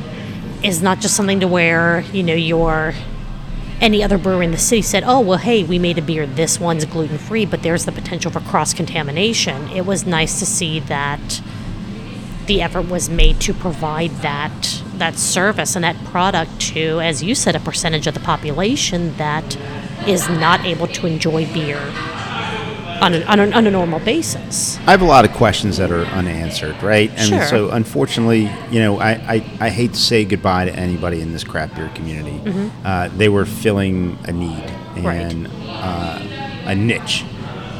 is 0.63 0.81
not 0.81 0.99
just 0.99 1.15
something 1.15 1.39
to 1.39 1.47
where 1.47 2.01
you 2.13 2.23
know 2.23 2.33
your 2.33 2.93
any 3.81 4.01
other 4.01 4.17
brewer 4.17 4.41
in 4.41 4.51
the 4.51 4.57
city 4.57 4.81
said 4.81 5.03
oh 5.05 5.19
well 5.19 5.37
hey 5.37 5.63
we 5.63 5.77
made 5.77 5.97
a 5.97 6.01
beer 6.01 6.25
this 6.25 6.59
one's 6.59 6.85
gluten-free 6.85 7.45
but 7.45 7.61
there's 7.63 7.85
the 7.85 7.91
potential 7.91 8.31
for 8.31 8.39
cross-contamination. 8.41 9.69
It 9.69 9.85
was 9.85 10.05
nice 10.05 10.39
to 10.39 10.45
see 10.45 10.79
that 10.81 11.41
the 12.45 12.61
effort 12.61 12.89
was 12.89 13.09
made 13.09 13.41
to 13.41 13.53
provide 13.53 14.11
that 14.21 14.83
that 14.99 15.15
service 15.15 15.75
and 15.75 15.83
that 15.83 15.95
product 16.05 16.59
to 16.59 16.99
as 17.01 17.21
you 17.23 17.35
said 17.35 17.55
a 17.55 17.59
percentage 17.59 18.07
of 18.07 18.13
the 18.13 18.19
population 18.19 19.15
that 19.17 19.57
is 20.07 20.27
not 20.29 20.63
able 20.65 20.87
to 20.87 21.07
enjoy 21.07 21.45
beer 21.53 21.79
on 23.01 23.13
a, 23.13 23.21
on 23.25 23.39
a, 23.39 23.51
on 23.51 23.67
a 23.67 23.71
normal 23.71 23.99
basis 23.99 24.77
I 24.87 24.91
have 24.91 25.01
a 25.01 25.05
lot 25.05 25.25
of 25.25 25.31
questions 25.33 25.77
that 25.77 25.91
are 25.91 26.05
unanswered, 26.05 26.81
right? 26.81 27.09
And 27.11 27.27
Sure. 27.27 27.45
so, 27.45 27.69
unfortunately, 27.71 28.49
you 28.71 28.79
know, 28.79 28.99
I, 28.99 29.11
I, 29.35 29.43
I 29.59 29.69
hate 29.69 29.93
to 29.93 29.99
say 29.99 30.23
goodbye 30.23 30.65
to 30.65 30.73
anybody 30.75 31.19
in 31.21 31.33
this 31.33 31.43
craft 31.43 31.75
beer 31.75 31.89
community. 31.93 32.39
Uh, 32.85 33.09
they 33.09 33.27
were 33.29 33.45
filling 33.45 34.17
a 34.25 34.31
need 34.31 34.63
Mm-hmm. 34.95 35.05
Right. 35.05 35.17
and 35.19 35.47
uh, 35.67 36.19
a 36.67 36.73
niche. 36.75 37.25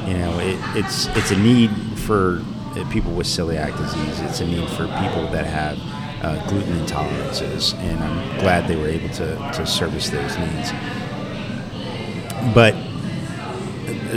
You 0.06 0.16
know, 0.18 0.38
it, 0.40 0.60
it's 0.76 1.08
it's 1.16 1.32
a 1.32 1.38
need 1.38 1.72
for 2.00 2.44
people 2.92 3.14
with 3.14 3.26
celiac 3.26 3.76
disease. 3.78 4.20
It's 4.20 4.42
a 4.42 4.46
need 4.46 4.68
for 4.72 4.84
people 5.00 5.28
that 5.32 5.46
have 5.46 5.78
uh, 6.26 6.48
gluten 6.48 6.74
intolerances, 6.74 7.76
and 7.76 8.04
I'm 8.04 8.40
glad 8.40 8.68
they 8.68 8.76
were 8.76 8.88
able 8.88 9.10
to, 9.10 9.36
to 9.54 9.66
service 9.68 10.10
those 10.10 10.38
needs. 10.40 10.72
But 12.54 12.74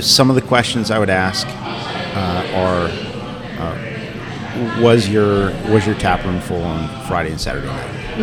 some 0.03 0.31
of 0.31 0.37
the 0.37 0.43
questions 0.43 0.91
I 0.91 0.99
would 0.99 1.11
ask 1.11 1.47
uh, 1.47 2.51
are: 2.55 2.89
uh, 3.61 4.83
Was 4.83 5.09
your 5.09 5.51
was 5.71 5.87
your 5.87 5.97
tap 5.97 6.25
room 6.25 6.41
full 6.41 6.63
on 6.63 6.89
Friday 7.07 7.31
and 7.31 7.41
Saturday 7.41 7.67
night? 7.67 8.17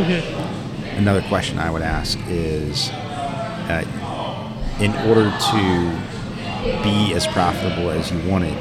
Another 0.98 1.22
question 1.24 1.60
I 1.60 1.70
would 1.70 1.84
ask 1.84 2.18
is: 2.28 2.90
uh, 2.90 3.84
In 4.80 4.94
order 5.08 5.30
to 5.30 6.82
be 6.82 7.14
as 7.14 7.28
profitable 7.28 7.92
as 7.92 8.12
you 8.12 8.20
wanted, 8.28 8.58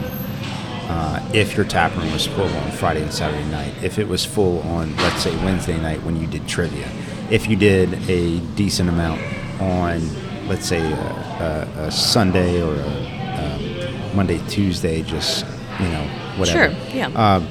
uh, 0.88 1.31
if 1.33 1.57
your 1.57 1.64
tap 1.64 1.97
room 1.97 2.12
was 2.12 2.26
full 2.26 2.49
on 2.49 2.71
Friday 2.73 3.03
and 3.03 3.12
Saturday 3.12 3.45
night, 3.50 3.73
if 3.83 3.99
it 3.99 4.07
was 4.07 4.25
full 4.25 4.61
on, 4.61 4.95
let's 4.99 5.23
say, 5.23 5.35
Wednesday 5.45 5.81
night 5.81 6.03
when 6.03 6.17
you 6.17 6.26
did 6.26 6.47
trivia, 6.47 6.88
if 7.31 7.49
you 7.49 7.57
did 7.57 7.95
a 8.09 8.38
decent 8.55 8.88
amount 8.88 9.21
on, 9.61 10.00
let's 10.49 10.67
say, 10.67 10.81
a, 10.93 11.69
a, 11.76 11.87
a 11.87 11.91
Sunday 11.91 12.61
or 12.62 12.75
a, 12.75 13.14
um 13.41 14.17
Monday, 14.17 14.41
Tuesday, 14.49 15.03
just, 15.03 15.45
you 15.81 15.88
know, 15.88 16.05
whatever. 16.37 16.73
Sure, 16.75 16.95
yeah. 16.95 17.07
Um, 17.37 17.49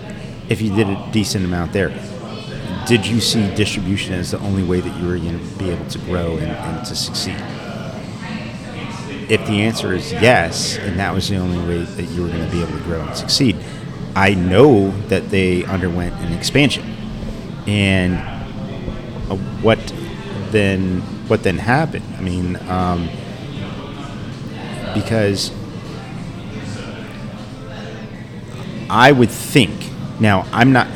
if 0.50 0.62
you 0.62 0.74
did 0.74 0.88
a 0.88 1.10
decent 1.12 1.44
amount 1.44 1.74
there, 1.74 1.90
did 2.88 3.06
you 3.06 3.20
see 3.20 3.54
distribution 3.56 4.14
as 4.14 4.32
the 4.32 4.40
only 4.40 4.64
way 4.64 4.80
that 4.82 5.00
you 5.00 5.08
were 5.08 5.18
going 5.18 5.40
to 5.40 5.56
be 5.58 5.70
able 5.70 5.86
to 5.88 5.98
grow 6.00 6.38
and, 6.38 6.52
and 6.52 6.86
to 6.86 6.96
succeed? 6.96 7.36
If 9.30 9.46
the 9.48 9.62
answer 9.62 9.94
is 9.94 10.12
yes, 10.12 10.78
and 10.78 11.00
that 11.00 11.14
was 11.14 11.30
the 11.30 11.38
only 11.38 11.60
way 11.68 11.84
that 11.84 12.04
you 12.04 12.24
were 12.24 12.28
going 12.28 12.46
to 12.46 12.52
be 12.52 12.62
able 12.62 12.78
to 12.78 12.84
grow 12.84 13.02
and 13.02 13.16
succeed, 13.16 13.58
I 14.16 14.34
know 14.34 14.92
that 15.08 15.30
they 15.30 15.66
underwent 15.66 16.14
an 16.16 16.34
expansion. 16.34 16.84
And 17.66 18.16
uh, 19.30 19.36
what 19.62 19.80
then 20.52 21.02
what 21.28 21.44
then 21.44 21.58
happened? 21.58 22.06
I 22.18 22.22
mean, 22.22 22.58
um, 22.70 23.10
because 24.94 25.52
I 28.90 29.12
would 29.12 29.32
think. 29.32 29.90
Now, 30.20 30.46
I'm 30.52 30.72
not. 30.72 30.88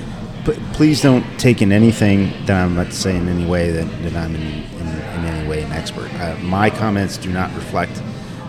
Please 0.73 1.01
don't 1.01 1.25
take 1.39 1.61
in 1.61 1.71
anything 1.71 2.31
that 2.45 2.63
I'm 2.63 2.75
not 2.75 2.93
saying 2.93 3.23
in 3.23 3.27
any 3.27 3.45
way 3.45 3.71
that, 3.71 4.03
that 4.03 4.15
I'm 4.15 4.33
in, 4.33 4.41
in, 4.41 4.87
in 4.87 5.25
any 5.25 5.49
way 5.49 5.63
an 5.63 5.71
expert. 5.73 6.13
Uh, 6.13 6.37
my 6.37 6.69
comments 6.69 7.17
do 7.17 7.29
not 7.33 7.53
reflect 7.53 8.01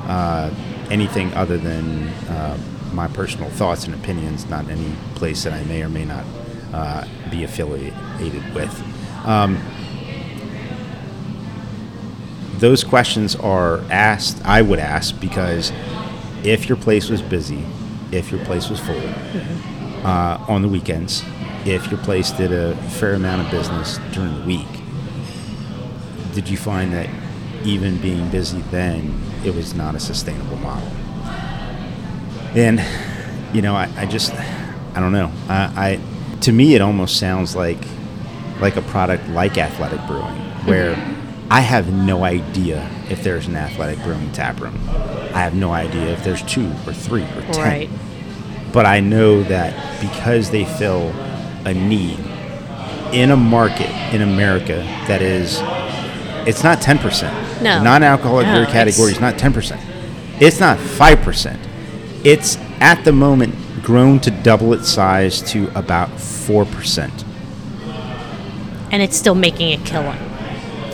uh, 0.08 0.50
anything 0.90 1.32
other 1.34 1.58
than 1.58 2.08
uh, 2.28 2.58
my 2.92 3.06
personal 3.08 3.50
thoughts 3.50 3.84
and 3.84 3.94
opinions, 3.94 4.48
not 4.48 4.68
any 4.68 4.92
place 5.14 5.44
that 5.44 5.52
I 5.52 5.62
may 5.64 5.82
or 5.82 5.88
may 5.88 6.04
not 6.04 6.24
uh, 6.72 7.06
be 7.30 7.44
affiliated 7.44 8.54
with. 8.54 9.26
Um, 9.26 9.58
those 12.58 12.82
questions 12.82 13.36
are 13.36 13.80
asked, 13.90 14.44
I 14.44 14.62
would 14.62 14.80
ask, 14.80 15.18
because 15.20 15.72
if 16.42 16.68
your 16.68 16.78
place 16.78 17.08
was 17.08 17.22
busy, 17.22 17.64
if 18.10 18.32
your 18.32 18.44
place 18.44 18.68
was 18.68 18.80
full 18.80 19.00
uh, 20.04 20.44
on 20.48 20.62
the 20.62 20.68
weekends, 20.68 21.22
if 21.64 21.90
your 21.90 22.00
place 22.00 22.30
did 22.32 22.52
a 22.52 22.74
fair 22.92 23.14
amount 23.14 23.42
of 23.42 23.50
business 23.50 23.98
during 24.12 24.34
the 24.40 24.46
week, 24.46 24.66
did 26.34 26.48
you 26.48 26.56
find 26.56 26.92
that 26.92 27.08
even 27.64 27.98
being 27.98 28.28
busy 28.30 28.60
then, 28.70 29.20
it 29.44 29.54
was 29.54 29.74
not 29.74 29.94
a 29.94 30.00
sustainable 30.00 30.56
model? 30.56 30.88
And, 32.54 32.82
you 33.54 33.62
know, 33.62 33.74
I, 33.74 33.90
I 33.96 34.06
just, 34.06 34.32
I 34.34 35.00
don't 35.00 35.12
know. 35.12 35.30
I, 35.48 35.72
I, 35.76 36.38
to 36.40 36.52
me, 36.52 36.74
it 36.74 36.80
almost 36.80 37.18
sounds 37.18 37.54
like, 37.54 37.78
like 38.60 38.76
a 38.76 38.82
product 38.82 39.28
like 39.28 39.58
Athletic 39.58 40.04
Brewing, 40.06 40.34
where 40.64 40.94
mm-hmm. 40.94 41.52
I 41.52 41.60
have 41.60 41.92
no 41.92 42.24
idea 42.24 42.88
if 43.08 43.22
there's 43.22 43.46
an 43.46 43.56
Athletic 43.56 44.02
Brewing 44.02 44.32
tap 44.32 44.60
room. 44.60 44.76
I 45.32 45.42
have 45.42 45.54
no 45.54 45.72
idea 45.72 46.08
if 46.08 46.24
there's 46.24 46.42
two 46.42 46.68
or 46.86 46.92
three 46.92 47.22
or 47.22 47.42
ten. 47.52 47.88
Right. 47.88 47.90
But 48.72 48.86
I 48.86 49.00
know 49.00 49.42
that 49.44 50.00
because 50.00 50.50
they 50.50 50.64
fill 50.64 51.10
a 51.64 51.72
need 51.72 52.18
in 53.12 53.30
a 53.30 53.36
market 53.36 53.90
in 54.12 54.20
America 54.22 54.82
that 55.06 55.22
is, 55.22 55.60
it's 56.48 56.64
not 56.64 56.78
10%. 56.78 57.62
No. 57.62 57.78
The 57.78 57.84
non 57.84 58.02
alcoholic 58.02 58.46
No, 58.46 58.54
beer 58.54 58.66
category 58.66 59.12
is 59.12 59.20
not 59.20 59.34
10%. 59.34 59.78
It's 60.40 60.58
not 60.60 60.78
5%. 60.78 61.58
It's 62.24 62.56
at 62.80 63.04
the 63.04 63.12
moment 63.12 63.54
grown 63.82 64.18
to 64.20 64.30
double 64.30 64.72
its 64.72 64.88
size 64.88 65.42
to 65.52 65.70
about 65.78 66.08
4%. 66.10 67.10
And 68.90 69.02
it's 69.02 69.16
still 69.16 69.34
making 69.34 69.78
a 69.78 69.84
killing. 69.84 70.18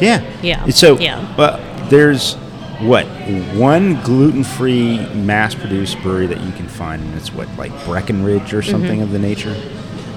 Yeah. 0.00 0.24
Yeah, 0.42 0.66
So, 0.70 0.98
yeah. 0.98 1.32
but 1.36 1.60
there's 1.88 2.34
what 2.80 3.06
one 3.54 4.00
gluten-free 4.02 5.06
mass-produced 5.14 6.00
brewery 6.02 6.26
that 6.26 6.40
you 6.40 6.50
can 6.52 6.66
find, 6.66 7.00
and 7.02 7.14
it's 7.14 7.32
what 7.32 7.48
like 7.56 7.70
Breckenridge 7.84 8.52
or 8.52 8.62
something 8.62 9.00
of 9.00 9.12
the 9.12 9.18
nature. 9.20 9.54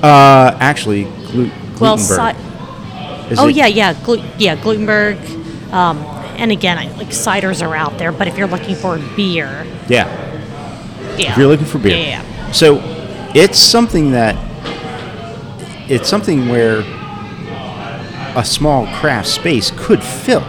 Uh, 0.02 0.58
actually, 0.60 1.04
glu- 1.32 1.52
Mm-hmm. 1.78 1.84
Well, 1.84 1.98
Glutenberg. 1.98 2.36
Is 3.30 3.40
oh 3.40 3.48
it- 3.48 3.56
yeah, 3.56 3.68
yeah, 3.68 3.94
Glu- 4.04 4.24
yeah, 4.38 4.56
Glutenberg. 4.56 5.18
Um, 5.74 5.98
and 6.38 6.52
again, 6.52 6.78
I, 6.78 6.88
like 6.98 7.08
ciders 7.10 7.66
are 7.66 7.76
out 7.76 7.98
there, 7.98 8.12
but 8.12 8.28
if 8.28 8.38
you're 8.38 8.48
looking 8.48 8.76
for 8.76 8.98
beer, 9.16 9.66
yeah. 9.90 10.08
yeah, 11.18 11.32
If 11.32 11.38
you're 11.38 11.48
looking 11.48 11.66
for 11.66 11.80
beer, 11.80 11.98
yeah, 11.98 12.22
yeah. 12.24 12.52
So, 12.52 12.80
it's 13.36 13.58
something 13.60 14.12
that 14.12 14.36
it's 15.90 16.08
something 16.08 16.48
where 16.50 16.84
a 18.36 18.44
small 18.46 18.86
craft 18.98 19.28
space 19.28 19.72
could 19.76 20.04
fill. 20.04 20.42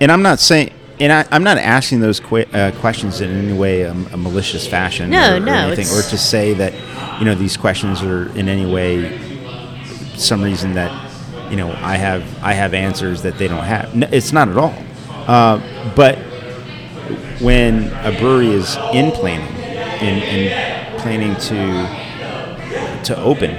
And 0.00 0.12
I'm 0.12 0.22
not 0.22 0.38
saying, 0.40 0.72
and 1.00 1.12
I, 1.12 1.26
I'm 1.30 1.42
not 1.42 1.58
asking 1.58 2.00
those 2.00 2.20
que- 2.20 2.46
uh, 2.52 2.70
questions 2.80 3.20
in 3.20 3.30
any 3.30 3.52
way 3.52 3.82
a, 3.82 3.90
a 3.90 4.16
malicious 4.16 4.66
fashion 4.66 5.10
No, 5.10 5.32
or, 5.34 5.36
or 5.36 5.40
no, 5.40 5.52
anything, 5.52 5.86
or 5.88 5.98
it's- 5.98 6.10
to 6.10 6.18
say 6.18 6.54
that 6.54 6.72
you 7.18 7.24
know 7.24 7.34
these 7.34 7.56
questions 7.56 8.02
are 8.02 8.28
in 8.38 8.48
any 8.48 8.66
way 8.66 9.18
some 10.16 10.42
reason 10.42 10.74
that 10.74 11.03
you 11.54 11.60
know 11.60 11.70
I 11.70 11.94
have 11.98 12.42
I 12.42 12.52
have 12.52 12.74
answers 12.74 13.22
that 13.22 13.38
they 13.38 13.46
don't 13.46 13.62
have. 13.62 13.94
No, 13.94 14.08
it's 14.10 14.32
not 14.32 14.48
at 14.48 14.56
all. 14.56 14.74
Uh, 15.28 15.60
but 15.94 16.18
when 17.40 17.92
a 18.04 18.10
brewery 18.18 18.48
is 18.48 18.74
in 18.92 19.12
planning 19.12 19.54
and, 20.02 20.22
and 20.24 21.00
planning 21.00 21.36
to 21.36 23.04
to 23.04 23.22
open, 23.22 23.52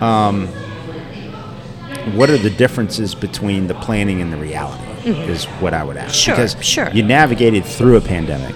um, 0.00 0.46
what 2.14 2.30
are 2.30 2.38
the 2.38 2.50
differences 2.50 3.16
between 3.16 3.66
the 3.66 3.74
planning 3.74 4.20
and 4.20 4.32
the 4.32 4.36
reality? 4.36 4.84
Is 5.02 5.46
what 5.46 5.74
I 5.74 5.82
would 5.82 5.96
ask. 5.96 6.14
Mm-hmm. 6.14 6.20
Sure, 6.20 6.34
because 6.36 6.64
sure. 6.64 6.90
you 6.90 7.02
navigated 7.02 7.64
through 7.64 7.96
a 7.96 8.00
pandemic, 8.00 8.54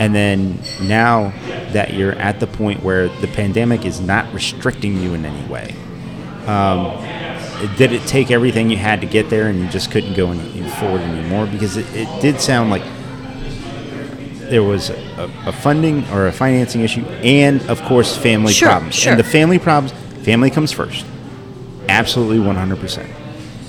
and 0.00 0.14
then 0.14 0.58
now 0.80 1.34
that 1.72 1.92
you're 1.92 2.12
at 2.12 2.40
the 2.40 2.46
point 2.46 2.82
where 2.82 3.08
the 3.20 3.28
pandemic 3.28 3.84
is 3.84 4.00
not 4.00 4.32
restricting 4.32 4.98
you 5.02 5.12
in 5.12 5.26
any 5.26 5.46
way, 5.52 5.74
um, 6.46 6.96
did 7.76 7.92
it 7.92 8.06
take 8.06 8.30
everything 8.30 8.70
you 8.70 8.76
had 8.76 9.00
to 9.00 9.06
get 9.06 9.30
there, 9.30 9.48
and 9.48 9.58
you 9.58 9.68
just 9.68 9.90
couldn't 9.90 10.14
go 10.14 10.30
any, 10.30 10.68
forward 10.70 11.00
anymore? 11.00 11.46
Because 11.46 11.76
it, 11.76 11.86
it 11.94 12.08
did 12.22 12.40
sound 12.40 12.70
like 12.70 12.82
there 14.50 14.62
was 14.62 14.90
a, 14.90 15.30
a 15.46 15.52
funding 15.52 16.04
or 16.10 16.26
a 16.26 16.32
financing 16.32 16.82
issue, 16.82 17.04
and 17.22 17.62
of 17.70 17.80
course, 17.82 18.16
family 18.16 18.52
Sure, 18.52 18.68
problems. 18.68 18.94
sure. 18.94 19.12
And 19.12 19.18
the 19.20 19.24
family 19.24 19.58
problems, 19.58 19.92
family 20.24 20.50
comes 20.50 20.72
first. 20.72 21.06
Absolutely, 21.88 22.38
one 22.38 22.56
hundred 22.56 22.78
percent. 22.78 23.10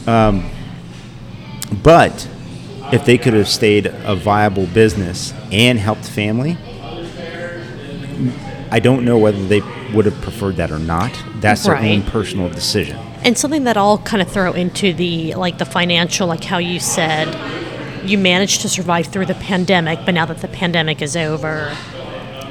Um, 0.08 0.50
But 1.82 2.28
if 2.92 3.06
they 3.06 3.18
could 3.18 3.34
have 3.34 3.48
stayed 3.48 3.88
a 3.88 4.16
viable 4.16 4.68
business 4.68 5.34
and 5.52 5.80
helped 5.80 6.06
family, 6.06 6.58
I 8.70 8.80
don't 8.80 9.06
know 9.06 9.18
whether 9.18 9.44
they 9.48 9.62
would 9.94 10.06
have 10.06 10.20
preferred 10.22 10.56
that 10.58 10.72
or 10.72 10.80
not. 10.80 11.12
That's 11.36 11.64
their 11.64 11.78
own 11.78 12.04
personal 12.04 12.50
decision. 12.50 12.98
And 13.24 13.38
something 13.38 13.64
that 13.64 13.78
I'll 13.78 14.00
kind 14.00 14.22
of 14.22 14.30
throw 14.30 14.54
into 14.54 14.94
the 14.94 15.34
like 15.36 15.58
the 15.58 15.66
financial, 15.66 16.28
like 16.28 16.44
how 16.44 16.58
you 16.58 16.80
said, 16.80 17.28
you 18.08 18.18
managed 18.18 18.62
to 18.62 18.70
survive 18.70 19.08
through 19.08 19.28
the 19.28 19.36
pandemic, 19.36 20.00
but 20.06 20.14
now 20.14 20.26
that 20.26 20.40
the 20.40 20.48
pandemic 20.50 21.02
is 21.02 21.16
over, 21.16 21.76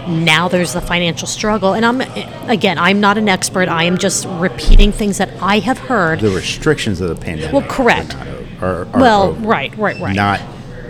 now 0.09 0.49
there's 0.49 0.73
the 0.73 0.81
financial 0.81 1.29
struggle. 1.29 1.75
And 1.75 1.85
I'm 1.85 2.01
again, 2.49 2.79
I'm 2.79 3.01
not 3.01 3.19
an 3.19 3.29
expert. 3.29 3.69
I 3.69 3.85
am 3.85 3.99
just 3.99 4.27
repeating 4.27 4.93
things 4.93 5.19
that 5.19 5.31
I 5.43 5.59
have 5.59 5.79
heard. 5.79 6.21
The 6.21 6.31
restrictions 6.31 7.01
of 7.01 7.09
the 7.09 7.17
pandemic. 7.17 7.53
Well, 7.53 7.69
correct. 7.69 8.15
Are 8.17 8.43
are, 8.63 8.87
are 8.93 9.01
well, 9.01 9.33
right, 9.35 9.77
right, 9.77 9.99
right. 10.01 10.15
Not, 10.15 10.41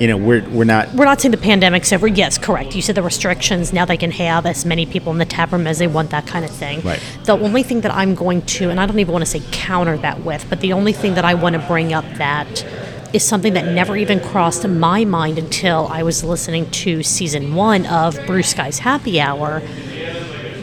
you 0.02 0.09
know, 0.09 0.16
we're 0.16 0.42
we're 0.50 0.64
not. 0.64 0.92
We're 0.94 1.04
not 1.04 1.21
saying 1.21 1.30
the 1.30 1.38
pandemic's 1.38 1.92
over. 1.92 2.09
Yes, 2.09 2.37
correct. 2.37 2.75
You 2.75 2.82
said 2.82 2.97
the 2.97 3.04
restrictions. 3.04 3.73
Now 3.73 3.85
they 3.85 3.97
can 3.97 4.11
have 4.11 4.47
as 4.47 4.64
many 4.64 4.85
people 4.85 5.12
in 5.12 5.18
the 5.18 5.25
tap 5.25 5.52
room 5.52 5.64
as 5.64 5.78
they 5.78 5.87
want, 5.87 6.11
that 6.11 6.26
kind 6.26 6.44
of 6.44 6.50
thing. 6.50 6.80
Right. 6.80 7.00
The 7.23 7.35
only 7.35 7.62
thing 7.62 7.82
that 7.82 7.92
I'm 7.92 8.16
going 8.16 8.42
to, 8.42 8.68
and 8.68 8.80
I 8.80 8.87
don't 8.87 8.99
even 8.99 9.12
want 9.12 9.25
to 9.25 9.30
say 9.30 9.40
counter 9.52 9.97
that 9.99 10.25
with, 10.25 10.44
but 10.50 10.61
the 10.61 10.73
only 10.73 10.92
thing 10.92 11.14
that 11.14 11.25
I 11.25 11.35
want 11.35 11.54
to 11.54 11.64
bring 11.68 11.92
up 11.92 12.04
that 12.14 12.66
is 13.12 13.25
something 13.25 13.52
that 13.52 13.73
never 13.73 13.97
even 13.97 14.18
crossed 14.18 14.66
my 14.66 15.04
mind 15.04 15.38
until 15.38 15.87
I 15.87 16.02
was 16.02 16.25
listening 16.25 16.68
to 16.73 17.04
season 17.04 17.54
one 17.54 17.87
of 17.87 18.18
Bruce 18.26 18.54
Guy's 18.54 18.80
Happy 18.80 19.21
Hour. 19.21 19.61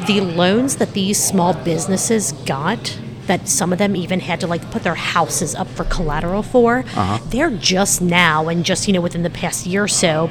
The 0.05 0.19
loans 0.19 0.75
that 0.77 0.91
these 0.91 1.17
small 1.23 1.53
businesses 1.53 2.33
got, 2.45 2.99
that 3.29 3.47
some 3.47 3.71
of 3.71 3.77
them 3.77 3.95
even 3.95 4.19
had 4.19 4.39
to 4.39 4.47
like 4.47 4.69
put 4.71 4.81
their 4.83 4.95
houses 4.95 5.53
up 5.53 5.67
for 5.67 5.83
collateral 5.85 6.41
for, 6.41 6.79
uh-huh. 6.79 7.19
they're 7.27 7.51
just 7.51 8.01
now 8.01 8.49
and 8.49 8.65
just, 8.65 8.87
you 8.87 8.93
know, 8.93 9.01
within 9.01 9.21
the 9.21 9.29
past 9.29 9.67
year 9.67 9.83
or 9.83 9.87
so, 9.87 10.29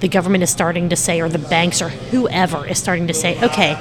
the 0.00 0.08
government 0.08 0.44
is 0.44 0.50
starting 0.50 0.90
to 0.90 0.96
say, 0.96 1.22
or 1.22 1.28
the 1.30 1.38
banks 1.38 1.80
or 1.80 1.88
whoever 1.88 2.66
is 2.68 2.78
starting 2.78 3.06
to 3.06 3.14
say, 3.14 3.42
okay, 3.42 3.72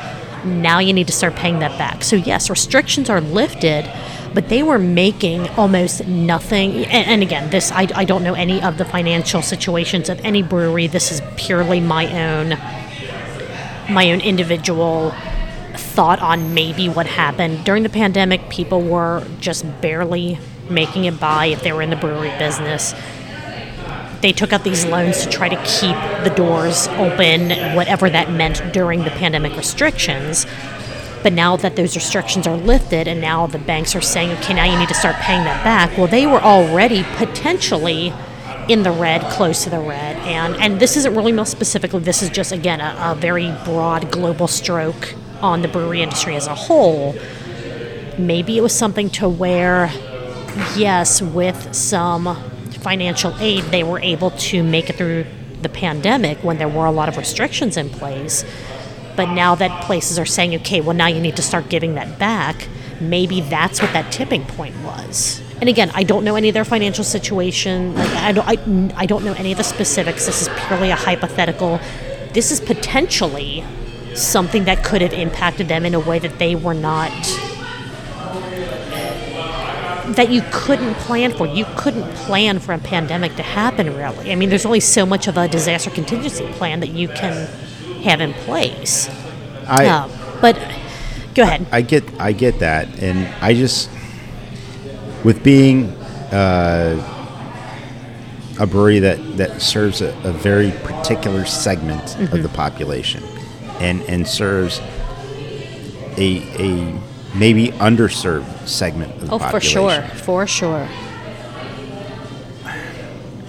now 0.45 0.79
you 0.79 0.93
need 0.93 1.07
to 1.07 1.13
start 1.13 1.35
paying 1.35 1.59
that 1.59 1.77
back. 1.77 2.03
So, 2.03 2.15
yes, 2.15 2.49
restrictions 2.49 3.09
are 3.09 3.19
lifted, 3.19 3.91
but 4.33 4.47
they 4.47 4.63
were 4.63 4.79
making 4.79 5.49
almost 5.49 6.07
nothing. 6.07 6.85
And, 6.85 7.07
and 7.07 7.21
again, 7.21 7.49
this, 7.49 7.69
I, 7.71 7.89
I 7.93 8.05
don't 8.05 8.23
know 8.23 8.33
any 8.33 8.61
of 8.61 8.77
the 8.77 8.85
financial 8.85 9.41
situations 9.41 10.07
of 10.07 10.21
any 10.21 10.41
brewery. 10.41 10.87
This 10.87 11.11
is 11.11 11.21
purely 11.35 11.81
my 11.81 12.07
own 12.07 12.57
my 13.89 14.09
own 14.13 14.21
individual 14.21 15.13
thought 15.93 16.19
on 16.19 16.53
maybe 16.53 16.89
what 16.89 17.05
happened. 17.05 17.63
During 17.63 17.83
the 17.83 17.89
pandemic 17.89 18.49
people 18.49 18.81
were 18.81 19.25
just 19.39 19.63
barely 19.81 20.39
making 20.69 21.05
it 21.05 21.19
by 21.19 21.47
if 21.47 21.61
they 21.61 21.71
were 21.71 21.81
in 21.81 21.89
the 21.89 21.95
brewery 21.95 22.33
business. 22.39 22.93
They 24.21 24.31
took 24.31 24.53
out 24.53 24.63
these 24.63 24.85
loans 24.85 25.23
to 25.23 25.29
try 25.29 25.49
to 25.49 25.55
keep 25.57 25.95
the 26.23 26.33
doors 26.35 26.87
open 26.87 27.75
whatever 27.75 28.09
that 28.09 28.31
meant 28.31 28.73
during 28.73 29.03
the 29.03 29.11
pandemic 29.11 29.55
restrictions. 29.55 30.45
But 31.21 31.33
now 31.33 31.57
that 31.57 31.75
those 31.75 31.95
restrictions 31.95 32.47
are 32.47 32.57
lifted 32.57 33.07
and 33.07 33.21
now 33.21 33.47
the 33.47 33.59
banks 33.59 33.95
are 33.95 34.01
saying 34.01 34.31
okay 34.39 34.53
now 34.53 34.65
you 34.65 34.77
need 34.77 34.89
to 34.89 34.93
start 34.93 35.15
paying 35.17 35.45
that 35.45 35.63
back 35.63 35.97
well 35.97 36.07
they 36.07 36.25
were 36.25 36.41
already 36.41 37.03
potentially 37.15 38.11
in 38.67 38.83
the 38.83 38.91
red, 38.91 39.21
close 39.31 39.63
to 39.63 39.69
the 39.69 39.79
red, 39.79 40.15
and 40.25 40.55
and 40.55 40.79
this 40.79 40.95
isn't 40.95 41.15
really 41.15 41.31
most 41.31 41.51
specifically. 41.51 41.99
This 41.99 42.21
is 42.21 42.29
just 42.29 42.51
again 42.51 42.79
a, 42.79 42.95
a 43.11 43.15
very 43.15 43.51
broad 43.65 44.11
global 44.11 44.47
stroke 44.47 45.15
on 45.43 45.61
the 45.61 45.67
brewery 45.67 46.01
industry 46.01 46.35
as 46.35 46.47
a 46.47 46.55
whole. 46.55 47.15
Maybe 48.17 48.57
it 48.57 48.61
was 48.61 48.73
something 48.73 49.09
to 49.11 49.27
where, 49.27 49.91
yes, 50.75 51.21
with 51.21 51.75
some 51.75 52.35
financial 52.79 53.35
aid, 53.39 53.63
they 53.65 53.83
were 53.83 53.99
able 53.99 54.31
to 54.31 54.63
make 54.63 54.89
it 54.89 54.95
through 54.95 55.25
the 55.61 55.69
pandemic 55.69 56.37
when 56.43 56.57
there 56.57 56.67
were 56.67 56.85
a 56.85 56.91
lot 56.91 57.09
of 57.09 57.17
restrictions 57.17 57.77
in 57.77 57.89
place. 57.89 58.43
But 59.15 59.33
now 59.33 59.55
that 59.55 59.83
places 59.83 60.17
are 60.17 60.25
saying, 60.25 60.55
okay, 60.55 60.81
well, 60.81 60.95
now 60.95 61.07
you 61.07 61.21
need 61.21 61.35
to 61.35 61.41
start 61.41 61.69
giving 61.69 61.95
that 61.95 62.17
back, 62.17 62.67
maybe 62.99 63.41
that's 63.41 63.81
what 63.81 63.93
that 63.93 64.11
tipping 64.11 64.45
point 64.45 64.75
was. 64.83 65.41
And 65.59 65.69
again, 65.69 65.91
I 65.93 66.03
don't 66.03 66.23
know 66.23 66.35
any 66.35 66.49
of 66.49 66.53
their 66.53 66.65
financial 66.65 67.03
situation. 67.03 67.95
Like, 67.95 68.09
I, 68.09 68.31
don't, 68.31 68.47
I, 68.47 69.01
I 69.01 69.05
don't 69.05 69.23
know 69.23 69.33
any 69.33 69.51
of 69.51 69.57
the 69.57 69.63
specifics. 69.63 70.25
This 70.25 70.41
is 70.41 70.49
purely 70.67 70.89
a 70.89 70.95
hypothetical. 70.95 71.79
This 72.33 72.51
is 72.51 72.59
potentially 72.59 73.63
something 74.15 74.65
that 74.65 74.83
could 74.83 75.01
have 75.01 75.13
impacted 75.13 75.67
them 75.67 75.85
in 75.85 75.93
a 75.93 75.99
way 75.99 76.19
that 76.19 76.37
they 76.39 76.55
were 76.55 76.73
not 76.73 77.11
that 80.15 80.29
you 80.29 80.43
couldn't 80.51 80.93
plan 80.95 81.31
for. 81.31 81.47
You 81.47 81.65
couldn't 81.77 82.03
plan 82.15 82.59
for 82.59 82.73
a 82.73 82.77
pandemic 82.77 83.35
to 83.37 83.43
happen, 83.43 83.95
really. 83.95 84.31
I 84.31 84.35
mean, 84.35 84.49
there's 84.49 84.65
only 84.65 84.79
so 84.81 85.05
much 85.05 85.27
of 85.27 85.37
a 85.37 85.47
disaster 85.47 85.89
contingency 85.89 86.45
plan 86.53 86.81
that 86.81 86.89
you 86.89 87.07
can 87.07 87.47
have 88.03 88.21
in 88.21 88.33
place. 88.33 89.09
I 89.67 89.85
Um, 89.87 90.11
but 90.41 90.55
go 91.33 91.43
ahead. 91.43 91.65
I 91.71 91.81
get 91.81 92.03
I 92.19 92.33
get 92.33 92.59
that, 92.59 92.87
and 93.01 93.27
I 93.41 93.53
just 93.53 93.89
with 95.23 95.41
being 95.41 95.85
uh, 96.31 96.99
a 98.59 98.67
brewery 98.67 98.99
that 98.99 99.37
that 99.37 99.61
serves 99.61 100.01
a, 100.01 100.09
a 100.25 100.33
very 100.33 100.71
particular 100.83 101.45
segment 101.45 102.03
Mm-hmm. 102.03 102.35
of 102.35 102.43
the 102.43 102.49
population, 102.49 103.23
and 103.83 104.01
and 104.03 104.27
serves 104.27 104.79
a 106.17 106.41
a 106.57 107.01
maybe 107.35 107.69
underserved 107.79 108.67
segment 108.67 109.11
of 109.21 109.27
the 109.27 109.33
oh, 109.33 109.39
for 109.39 109.59
sure. 109.59 110.01
For 110.25 110.45
sure. 110.47 110.87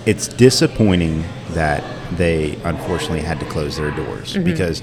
it's 0.06 0.28
disappointing 0.28 1.24
that 1.50 1.82
they 2.18 2.56
unfortunately 2.64 3.20
had 3.20 3.40
to 3.40 3.46
close 3.46 3.76
their 3.76 3.90
doors 3.90 4.34
Mm-hmm. 4.34 4.44
because 4.44 4.82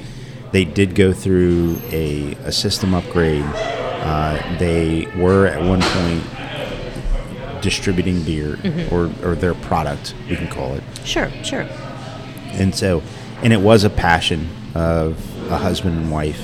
they 0.52 0.66
did 0.66 0.96
go 0.96 1.14
through 1.14 1.78
a, 1.92 2.34
a 2.44 2.52
system 2.52 2.94
upgrade. 2.94 3.46
Uh, 3.46 4.58
they 4.58 5.08
were 5.16 5.46
at 5.48 5.62
one 5.62 5.82
point 5.82 6.24
distributing 7.62 8.24
beer 8.24 8.56
Mm-hmm. 8.58 8.94
or, 8.94 9.12
or 9.24 9.36
their 9.36 9.54
product, 9.54 10.16
we 10.30 10.36
can 10.36 10.48
call 10.48 10.74
it. 10.74 10.84
Sure, 11.06 11.30
sure. 11.44 11.68
And 12.54 12.74
so, 12.76 13.02
and 13.44 13.54
it 13.54 13.62
was 13.62 13.84
a 13.84 13.90
passion 13.90 14.50
of 14.76 15.31
a 15.52 15.58
husband 15.58 15.98
and 15.98 16.12
wife 16.12 16.40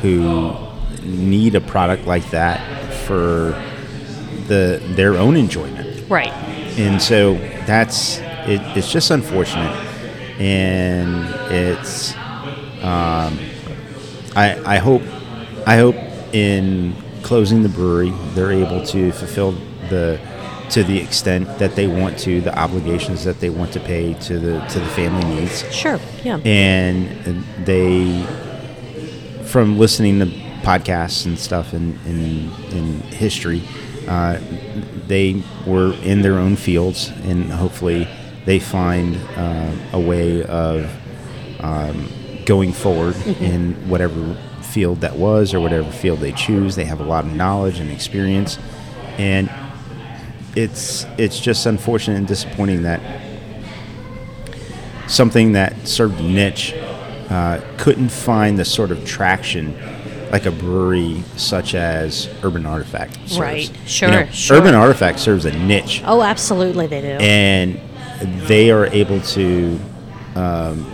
who 0.00 0.54
need 1.02 1.54
a 1.54 1.60
product 1.60 2.06
like 2.06 2.28
that 2.30 2.60
for 3.06 3.60
the 4.46 4.80
their 4.94 5.14
own 5.16 5.36
enjoyment 5.36 6.08
Right. 6.08 6.32
and 6.78 7.00
so 7.00 7.34
that's 7.66 8.18
it, 8.46 8.60
it's 8.76 8.90
just 8.90 9.10
unfortunate 9.10 9.74
and 10.40 11.26
it's 11.52 12.14
um, 12.82 13.38
I, 14.34 14.60
I 14.64 14.78
hope 14.78 15.02
I 15.66 15.76
hope 15.76 15.96
in 16.32 16.94
closing 17.22 17.62
the 17.62 17.68
brewery 17.68 18.10
they're 18.34 18.52
able 18.52 18.84
to 18.86 19.12
fulfill 19.12 19.52
the 19.90 20.18
to 20.72 20.82
the 20.84 20.98
extent 20.98 21.46
that 21.58 21.74
they 21.76 21.86
want 21.86 22.18
to 22.18 22.40
the 22.40 22.58
obligations 22.58 23.24
that 23.24 23.40
they 23.40 23.50
want 23.50 23.72
to 23.72 23.80
pay 23.80 24.14
to 24.14 24.38
the 24.38 24.58
to 24.68 24.78
the 24.80 24.86
family 24.86 25.24
needs 25.34 25.64
Sure. 25.74 25.98
Yeah. 26.24 26.38
and 26.44 27.44
they 27.64 28.22
from 29.44 29.78
listening 29.78 30.18
to 30.20 30.26
podcasts 30.62 31.26
and 31.26 31.38
stuff 31.38 31.74
in 31.74 31.98
in, 32.06 32.50
in 32.70 33.00
history 33.10 33.62
uh, 34.08 34.38
they 35.06 35.42
were 35.66 35.94
in 36.02 36.22
their 36.22 36.34
own 36.38 36.56
fields 36.56 37.08
and 37.24 37.50
hopefully 37.50 38.08
they 38.46 38.58
find 38.58 39.16
uh, 39.36 39.72
a 39.92 40.00
way 40.00 40.42
of 40.44 40.90
um, 41.60 42.08
going 42.46 42.72
forward 42.72 43.14
in 43.40 43.74
whatever 43.88 44.36
field 44.62 45.00
that 45.02 45.16
was 45.16 45.52
or 45.54 45.60
whatever 45.60 45.90
field 45.92 46.18
they 46.20 46.32
choose 46.32 46.74
they 46.76 46.84
have 46.86 47.00
a 47.00 47.04
lot 47.04 47.24
of 47.24 47.32
knowledge 47.32 47.78
and 47.78 47.90
experience 47.90 48.58
and 49.18 49.48
it's 50.54 51.04
it's 51.18 51.40
just 51.40 51.66
unfortunate 51.66 52.16
and 52.18 52.26
disappointing 52.28 52.82
that 52.82 53.00
something 55.08 55.52
that 55.52 55.86
served 55.86 56.20
a 56.20 56.22
niche 56.22 56.74
uh, 57.30 57.60
couldn't 57.78 58.10
find 58.10 58.58
the 58.58 58.64
sort 58.64 58.90
of 58.90 59.04
traction 59.04 59.74
like 60.30 60.46
a 60.46 60.50
brewery 60.50 61.22
such 61.36 61.74
as 61.74 62.28
Urban 62.42 62.64
Artifact 62.64 63.14
serves. 63.28 63.38
Right. 63.38 63.70
You 63.70 63.86
Sure, 63.88 64.10
know, 64.10 64.26
sure. 64.26 64.56
Urban 64.58 64.74
Artifact 64.74 65.18
serves 65.18 65.44
a 65.44 65.52
niche, 65.58 66.02
oh, 66.06 66.22
absolutely, 66.22 66.86
they 66.86 67.02
do. 67.02 67.08
and 67.08 67.78
they 68.46 68.70
are 68.70 68.86
able 68.86 69.20
to 69.20 69.78
um, 70.34 70.90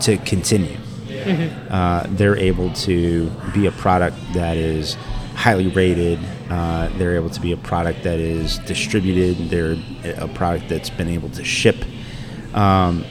to 0.00 0.16
continue. 0.18 0.76
Mm-hmm. 1.08 1.72
Uh, 1.72 2.04
they're 2.10 2.36
able 2.36 2.72
to 2.72 3.30
be 3.52 3.66
a 3.66 3.72
product 3.72 4.16
that 4.34 4.56
is 4.56 4.94
highly 5.34 5.68
rated. 5.68 6.18
Uh, 6.50 6.88
they're 6.98 7.14
able 7.14 7.30
to 7.30 7.40
be 7.40 7.52
a 7.52 7.56
product 7.56 8.02
that 8.02 8.18
is 8.18 8.58
distributed. 8.60 9.50
They're 9.50 9.76
a 10.16 10.26
product 10.26 10.68
that's 10.68 10.90
been 10.90 11.08
able 11.08 11.28
to 11.30 11.44
ship. 11.44 11.76
Um, 12.54 13.04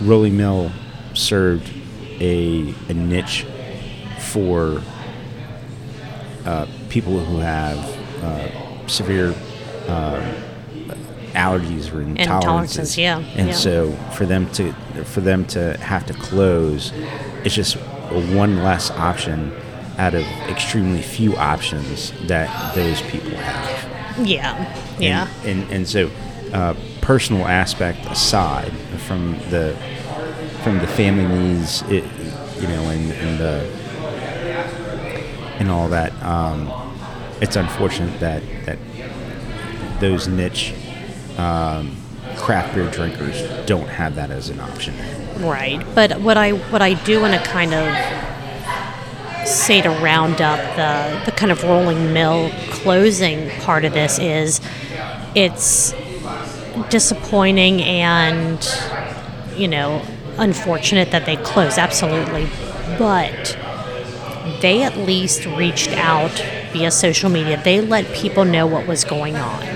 Rolling 0.00 0.36
Mill 0.36 0.70
served 1.14 1.72
a, 2.20 2.72
a 2.88 2.94
niche 2.94 3.44
for 4.20 4.80
uh, 6.44 6.66
people 6.88 7.18
who 7.18 7.38
have 7.38 7.78
uh, 8.22 8.86
severe 8.86 9.34
uh, 9.88 10.42
allergies 11.32 11.92
or 11.92 12.04
intolerances. 12.04 12.16
Intolerances, 12.16 12.98
yeah, 12.98 13.18
And 13.34 13.48
yeah. 13.48 13.54
so 13.54 13.92
for 14.14 14.26
them 14.26 14.50
to 14.52 14.72
for 15.04 15.20
them 15.20 15.44
to 15.46 15.76
have 15.78 16.06
to 16.06 16.14
close, 16.14 16.92
it's 17.44 17.54
just 17.54 17.76
one 17.76 18.62
less 18.62 18.90
option 18.92 19.52
out 19.98 20.14
of 20.14 20.24
extremely 20.48 21.02
few 21.02 21.36
options 21.36 22.12
that 22.26 22.74
those 22.74 23.00
people 23.02 23.30
have. 23.30 24.26
yeah. 24.26 24.78
Yeah. 24.98 25.28
And 25.44 25.62
and, 25.62 25.72
and 25.72 25.88
so, 25.88 26.10
uh, 26.52 26.74
personal 27.00 27.46
aspect 27.46 28.04
aside 28.06 28.72
from 29.06 29.32
the 29.50 29.76
from 30.62 30.78
the 30.78 30.86
family 30.86 31.26
needs, 31.26 31.82
it, 31.82 32.04
you 32.60 32.68
know, 32.68 32.88
and, 32.88 33.10
and 33.12 33.40
the 33.40 33.82
and 35.58 35.70
all 35.70 35.88
that, 35.88 36.12
um, 36.22 36.70
it's 37.40 37.56
unfortunate 37.56 38.18
that 38.20 38.42
that 38.66 38.78
those 40.00 40.28
niche 40.28 40.74
um, 41.38 41.96
craft 42.36 42.74
beer 42.74 42.90
drinkers 42.90 43.42
don't 43.66 43.88
have 43.88 44.14
that 44.16 44.30
as 44.30 44.48
an 44.48 44.60
option. 44.60 44.94
Right. 45.38 45.84
But 45.94 46.20
what 46.20 46.36
I 46.36 46.50
what 46.50 46.82
I 46.82 46.94
do 47.04 47.20
want 47.20 47.34
to 47.34 47.40
kind 47.48 47.72
of 47.74 47.86
say 49.44 49.80
to 49.82 49.90
round 49.90 50.40
up 50.40 50.58
the 50.76 51.30
the 51.30 51.36
kind 51.36 51.50
of 51.50 51.62
rolling 51.64 52.12
mill 52.12 52.50
closing 52.70 53.50
part 53.60 53.84
of 53.84 53.92
this 53.92 54.18
is 54.18 54.60
it's 55.34 55.94
disappointing 56.90 57.82
and 57.82 58.68
you 59.56 59.68
know 59.68 60.02
unfortunate 60.38 61.10
that 61.10 61.26
they 61.26 61.36
close 61.36 61.78
absolutely. 61.78 62.48
But 62.98 63.56
they 64.60 64.82
at 64.82 64.96
least 64.96 65.46
reached 65.46 65.90
out 65.90 66.32
via 66.72 66.90
social 66.90 67.30
media. 67.30 67.62
They 67.62 67.80
let 67.80 68.12
people 68.12 68.44
know 68.44 68.66
what 68.66 68.86
was 68.86 69.04
going 69.04 69.36
on 69.36 69.71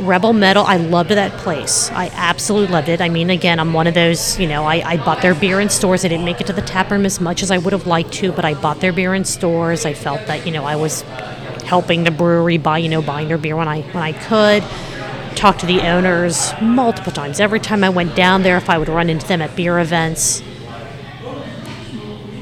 Rebel 0.00 0.32
Metal, 0.32 0.64
I 0.64 0.76
loved 0.76 1.10
that 1.10 1.32
place. 1.38 1.90
I 1.90 2.08
absolutely 2.14 2.72
loved 2.72 2.88
it. 2.88 3.00
I 3.00 3.08
mean, 3.08 3.28
again, 3.28 3.60
I'm 3.60 3.72
one 3.72 3.86
of 3.86 3.94
those, 3.94 4.38
you 4.38 4.46
know, 4.46 4.64
I, 4.64 4.76
I 4.92 4.96
bought 4.96 5.20
their 5.20 5.34
beer 5.34 5.60
in 5.60 5.68
stores. 5.68 6.04
I 6.04 6.08
didn't 6.08 6.24
make 6.24 6.40
it 6.40 6.46
to 6.46 6.52
the 6.52 6.62
tap 6.62 6.90
room 6.90 7.04
as 7.04 7.20
much 7.20 7.42
as 7.42 7.50
I 7.50 7.58
would 7.58 7.72
have 7.72 7.86
liked 7.86 8.12
to, 8.14 8.32
but 8.32 8.44
I 8.44 8.54
bought 8.54 8.80
their 8.80 8.92
beer 8.92 9.14
in 9.14 9.24
stores. 9.24 9.84
I 9.84 9.92
felt 9.92 10.26
that, 10.26 10.46
you 10.46 10.52
know, 10.52 10.64
I 10.64 10.76
was 10.76 11.02
helping 11.64 12.04
the 12.04 12.10
brewery 12.10 12.56
by, 12.56 12.78
you 12.78 12.88
know, 12.88 13.02
buying 13.02 13.28
their 13.28 13.38
beer 13.38 13.56
when 13.56 13.68
I 13.68 13.82
when 13.82 14.02
I 14.02 14.12
could. 14.12 14.64
Talked 15.36 15.60
to 15.60 15.66
the 15.66 15.82
owners 15.82 16.52
multiple 16.60 17.12
times. 17.12 17.38
Every 17.38 17.60
time 17.60 17.84
I 17.84 17.90
went 17.90 18.16
down 18.16 18.42
there, 18.42 18.56
if 18.56 18.70
I 18.70 18.78
would 18.78 18.88
run 18.88 19.10
into 19.10 19.26
them 19.26 19.42
at 19.42 19.54
beer 19.54 19.78
events. 19.78 20.42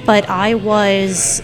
But 0.06 0.28
I 0.30 0.54
was 0.54 1.42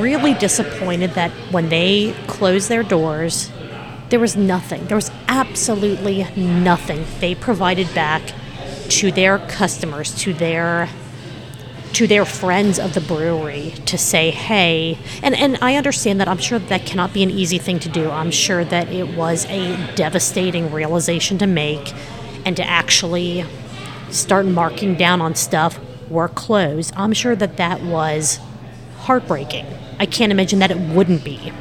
really 0.00 0.34
disappointed 0.34 1.10
that 1.10 1.30
when 1.52 1.68
they 1.68 2.14
closed 2.26 2.68
their 2.68 2.82
doors, 2.82 3.50
there 4.10 4.20
was 4.20 4.36
nothing. 4.36 4.86
There 4.86 4.96
was 4.96 5.10
absolutely 5.28 6.24
nothing 6.36 7.04
they 7.20 7.34
provided 7.34 7.92
back 7.94 8.22
to 8.88 9.12
their 9.12 9.38
customers, 9.38 10.14
to 10.16 10.34
their 10.34 10.88
to 11.92 12.06
their 12.06 12.24
friends 12.24 12.78
of 12.78 12.94
the 12.94 13.00
brewery 13.00 13.74
to 13.84 13.98
say, 13.98 14.30
hey, 14.30 14.96
and, 15.24 15.34
and 15.34 15.58
I 15.60 15.74
understand 15.74 16.20
that 16.20 16.28
I'm 16.28 16.38
sure 16.38 16.60
that 16.60 16.86
cannot 16.86 17.12
be 17.12 17.24
an 17.24 17.30
easy 17.30 17.58
thing 17.58 17.80
to 17.80 17.88
do. 17.88 18.08
I'm 18.08 18.30
sure 18.30 18.64
that 18.64 18.88
it 18.92 19.16
was 19.16 19.44
a 19.46 19.76
devastating 19.96 20.70
realization 20.72 21.36
to 21.38 21.48
make 21.48 21.92
and 22.46 22.56
to 22.56 22.64
actually 22.64 23.44
start 24.10 24.46
marking 24.46 24.94
down 24.94 25.20
on 25.20 25.34
stuff, 25.34 25.80
we're 26.08 26.28
closed. 26.28 26.92
I'm 26.96 27.12
sure 27.12 27.34
that 27.34 27.56
that 27.56 27.82
was 27.82 28.38
heartbreaking. 28.98 29.66
I 29.98 30.06
can't 30.06 30.30
imagine 30.30 30.60
that 30.60 30.70
it 30.70 30.78
wouldn't 30.78 31.24
be. 31.24 31.52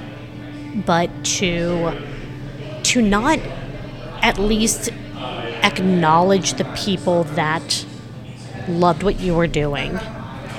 But 0.85 1.09
to 1.25 1.91
to 2.89 3.03
not 3.03 3.37
at 4.23 4.39
least 4.39 4.89
acknowledge 5.63 6.53
the 6.53 6.65
people 6.75 7.23
that 7.23 7.85
loved 8.67 9.03
what 9.03 9.19
you 9.19 9.35
were 9.35 9.45
doing 9.45 9.95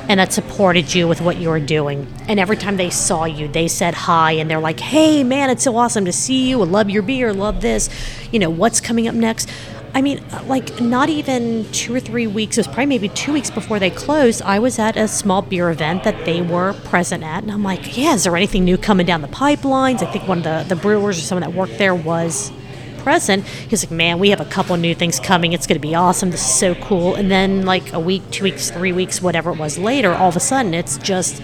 and 0.09 0.21
that 0.21 0.33
supported 0.33 0.95
you 0.95 1.09
with 1.09 1.21
what 1.21 1.39
you 1.39 1.49
were 1.49 1.59
doing. 1.59 2.07
And 2.29 2.39
every 2.39 2.57
time 2.57 2.77
they 2.77 2.89
saw 2.91 3.25
you, 3.25 3.49
they 3.49 3.67
said 3.67 3.95
hi 3.95 4.33
and 4.33 4.49
they're 4.49 4.61
like, 4.61 4.79
hey, 4.79 5.25
man, 5.25 5.51
it's 5.51 5.65
so 5.65 5.77
awesome 5.77 6.05
to 6.05 6.13
see 6.13 6.49
you. 6.49 6.63
I 6.63 6.67
love 6.67 6.89
your 6.89 7.03
beer, 7.03 7.33
love 7.33 7.63
this. 7.63 7.91
You 8.31 8.39
know, 8.39 8.51
what's 8.51 8.81
coming 8.81 9.09
up 9.09 9.15
next? 9.17 9.49
I 9.93 10.03
mean, 10.03 10.23
like, 10.47 10.81
not 10.81 11.09
even 11.09 11.71
two 11.73 11.95
or 11.95 12.01
three 12.01 12.27
weeks, 12.27 12.57
it 12.57 12.61
was 12.61 12.67
probably 12.69 12.87
maybe 12.87 13.09
two 13.09 13.33
weeks 13.33 13.51
before 13.51 13.79
they 13.79 13.91
closed. 13.91 14.41
I 14.43 14.59
was 14.59 14.79
at 14.79 14.97
a 14.97 15.09
small 15.09 15.43
beer 15.43 15.69
event 15.71 16.05
that 16.05 16.25
they 16.25 16.43
were 16.43 16.75
present 16.85 17.25
at. 17.25 17.43
And 17.43 17.51
I'm 17.51 17.65
like, 17.65 17.97
yeah, 17.97 18.15
is 18.15 18.25
there 18.25 18.37
anything 18.37 18.65
new 18.65 18.79
coming 18.79 19.05
down 19.05 19.21
the 19.21 19.29
pipelines? 19.29 20.03
I 20.03 20.11
think 20.11 20.29
one 20.29 20.39
of 20.39 20.45
the, 20.45 20.75
the 20.75 20.81
brewers 20.81 21.19
or 21.19 21.23
someone 21.23 21.43
that 21.43 21.57
worked 21.57 21.79
there 21.79 21.95
was 21.95 22.53
present. 22.99 23.45
He's 23.45 23.83
like, 23.85 23.91
man, 23.91 24.19
we 24.19 24.31
have 24.31 24.41
a 24.41 24.45
couple 24.45 24.77
new 24.77 24.95
things 24.95 25.19
coming. 25.19 25.53
It's 25.53 25.67
going 25.67 25.81
to 25.81 25.87
be 25.87 25.95
awesome. 25.95 26.31
This 26.31 26.43
is 26.43 26.55
so 26.55 26.75
cool. 26.77 27.17
And 27.17 27.31
then, 27.31 27.65
like 27.65 27.93
a 27.93 28.01
week, 28.01 28.31
two 28.31 28.45
weeks, 28.45 28.71
three 28.71 28.93
weeks, 28.93 29.21
whatever 29.21 29.51
it 29.51 29.59
was 29.59 29.77
later, 29.77 30.13
all 30.13 30.29
of 30.29 30.37
a 30.37 30.41
sudden, 30.41 30.73
it's 30.73 30.99
just 30.99 31.43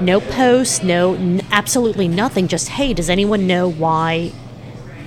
no 0.00 0.20
posts, 0.20 0.82
no, 0.82 1.14
n- 1.14 1.46
absolutely 1.52 2.08
nothing. 2.08 2.48
Just, 2.48 2.70
hey, 2.70 2.92
does 2.92 3.08
anyone 3.08 3.46
know 3.46 3.70
why? 3.70 4.32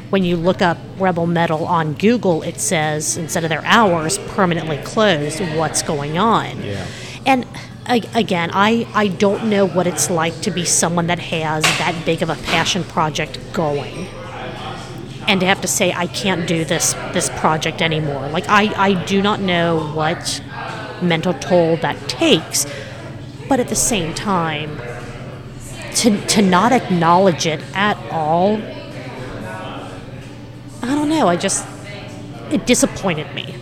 When 0.10 0.24
you 0.24 0.38
look 0.38 0.62
up 0.62 0.78
Rebel 0.98 1.28
Metal 1.28 1.66
on 1.66 1.94
Google, 1.94 2.42
it 2.42 2.60
says 2.60 3.18
instead 3.18 3.44
of 3.44 3.50
their 3.50 3.64
hours 3.64 4.18
permanently 4.30 4.78
closed. 4.78 5.40
What's 5.56 5.82
going 5.82 6.18
on? 6.18 6.62
Yeah. 6.64 6.86
And 7.26 7.46
again, 7.86 8.50
I, 8.54 8.88
I 8.94 9.08
don't 9.08 9.50
know 9.50 9.68
what 9.68 9.88
it's 9.88 10.10
like 10.10 10.42
to 10.42 10.52
be 10.52 10.66
someone 10.66 11.08
that 11.08 11.20
has 11.20 11.64
that 11.64 12.04
big 12.06 12.22
of 12.22 12.30
a 12.30 12.36
passion 12.36 12.84
project 12.84 13.40
going 13.54 14.08
and 15.28 15.40
to 15.42 15.46
have 15.46 15.62
to 15.62 15.68
say 15.68 15.94
I 15.94 16.08
can't 16.08 16.48
do 16.48 16.66
this 16.66 16.94
this 17.14 17.30
project 17.30 17.84
anymore. 17.84 18.28
Like 18.30 18.50
I, 18.50 18.74
I 18.76 19.06
do 19.06 19.22
not 19.22 19.40
know 19.40 19.92
what 19.94 20.42
mental 21.04 21.36
toll 21.36 21.78
that 21.78 22.10
takes, 22.10 22.66
but 23.48 23.60
at 23.60 23.68
the 23.68 23.76
same 23.76 24.16
time, 24.16 24.80
to 25.96 26.20
to 26.28 26.42
not 26.42 26.72
acknowledge 26.72 27.46
it 27.46 27.62
at 27.76 27.96
all, 28.12 28.60
don't 31.10 31.20
know. 31.20 31.28
I 31.28 31.36
just 31.36 31.66
it 32.52 32.66
disappointed 32.66 33.34
me. 33.36 33.54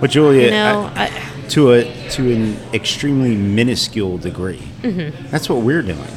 But 0.00 0.10
Julia, 0.10 0.44
You 0.46 0.50
know, 0.50 0.90
I- 0.94 1.04
I, 1.04 1.48
to 1.50 1.72
a 1.72 2.08
to 2.10 2.32
an 2.32 2.56
extremely 2.74 3.36
minuscule 3.36 4.18
degree, 4.18 4.62
Mm-hmm. 4.82 5.28
that's 5.30 5.48
what 5.48 5.60
we're 5.62 5.82
doing. 5.82 6.08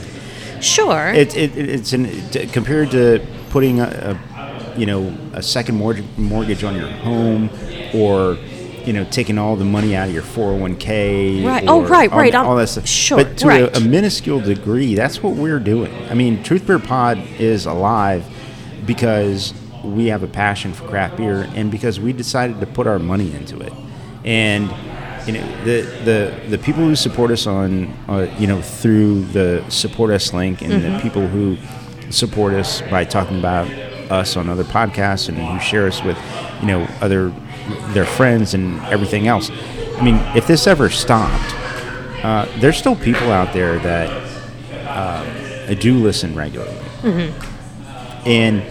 sure. 0.61 1.09
It, 1.09 1.35
it, 1.35 1.57
it's 1.57 1.93
an 1.93 2.07
compared 2.49 2.91
to 2.91 3.25
putting 3.49 3.79
a, 3.79 4.17
a 4.33 4.79
you 4.79 4.85
know 4.85 5.15
a 5.33 5.41
second 5.41 5.75
mortgage 5.75 6.05
mortgage 6.17 6.63
on 6.63 6.75
your 6.75 6.87
home 6.89 7.49
or 7.93 8.37
you 8.85 8.93
know 8.93 9.03
taking 9.05 9.37
all 9.37 9.55
the 9.55 9.65
money 9.65 9.95
out 9.95 10.07
of 10.09 10.13
your 10.13 10.23
401k 10.23 11.45
Right. 11.45 11.63
Oh, 11.67 11.81
right, 11.83 12.11
all, 12.11 12.17
right. 12.19 12.33
I'm- 12.35 12.45
all 12.45 12.55
that 12.57 12.67
stuff 12.67 12.87
sure, 12.87 13.17
but 13.23 13.37
to 13.39 13.47
right. 13.47 13.61
a, 13.63 13.77
a 13.77 13.79
minuscule 13.79 14.39
degree 14.41 14.93
that's 14.95 15.23
what 15.23 15.35
we're 15.35 15.59
doing 15.59 15.91
i 16.09 16.13
mean 16.13 16.43
truth 16.43 16.67
beer 16.67 16.77
pod 16.77 17.17
is 17.39 17.65
alive 17.65 18.23
because 18.85 19.53
we 19.85 20.07
have 20.07 20.23
a 20.23 20.27
passion 20.27 20.73
for 20.73 20.87
craft 20.87 21.17
beer 21.17 21.47
and 21.55 21.71
because 21.71 21.99
we 21.99 22.11
decided 22.13 22.59
to 22.59 22.65
put 22.65 22.87
our 22.87 22.99
money 22.99 23.33
into 23.35 23.59
it 23.59 23.73
and 24.23 24.69
you 25.27 25.33
know 25.33 25.63
the 25.63 25.81
the 26.03 26.49
the 26.49 26.57
people 26.57 26.83
who 26.83 26.95
support 26.95 27.31
us 27.31 27.47
on 27.47 27.85
uh, 28.07 28.27
you 28.39 28.47
know 28.47 28.61
through 28.61 29.23
the 29.25 29.63
support 29.69 30.11
us 30.11 30.33
link 30.33 30.61
and 30.61 30.71
Mm-hmm. 30.73 30.93
the 30.93 30.99
people 30.99 31.27
who 31.27 31.57
support 32.11 32.53
us 32.53 32.81
by 32.83 33.03
talking 33.03 33.39
about 33.39 33.67
us 34.11 34.37
on 34.37 34.49
other 34.49 34.63
podcasts 34.63 35.29
and 35.29 35.37
who 35.37 35.59
share 35.59 35.87
us 35.87 36.03
with 36.03 36.17
you 36.61 36.67
know 36.67 36.83
other 37.01 37.33
their 37.93 38.05
friends 38.05 38.53
and 38.53 38.79
everything 38.85 39.27
else 39.27 39.49
i 39.97 40.03
mean 40.03 40.15
if 40.35 40.45
this 40.45 40.67
ever 40.67 40.89
stopped 40.89 41.53
uh, 42.23 42.45
there's 42.59 42.77
still 42.77 42.95
people 42.95 43.31
out 43.31 43.51
there 43.53 43.79
that 43.79 44.09
uh, 44.87 45.73
do 45.75 45.95
listen 45.95 46.35
regularly 46.35 46.71
Mm-hmm. 47.01 48.27
and 48.27 48.63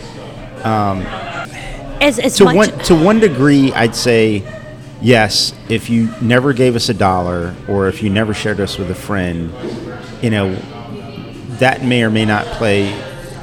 as 0.65 2.19
as 2.19 2.37
to 2.37 2.45
much 2.45 2.57
one 2.57 2.79
to 2.85 2.95
one 2.95 3.21
degree, 3.21 3.73
I'd 3.73 3.95
say 3.95 4.43
yes. 5.01 5.55
If 5.69 5.91
you 5.91 6.13
never 6.21 6.53
gave 6.53 6.77
us 6.77 6.89
a 6.89 6.95
dollar, 6.95 7.55
or 7.69 7.89
if 7.89 8.03
you 8.03 8.11
never 8.11 8.35
shared 8.35 8.61
us 8.61 8.79
with 8.79 8.91
a 8.91 8.95
friend, 8.95 9.53
you 10.23 10.31
know, 10.31 10.55
that 11.59 11.85
may 11.85 12.03
or 12.03 12.11
may 12.11 12.25
not 12.25 12.47
play 12.47 12.93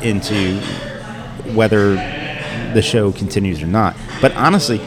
into 0.01 0.59
whether 1.53 1.95
the 2.73 2.81
show 2.81 3.11
continues 3.11 3.61
or 3.61 3.67
not. 3.67 3.95
But 4.21 4.35
honestly, 4.35 4.79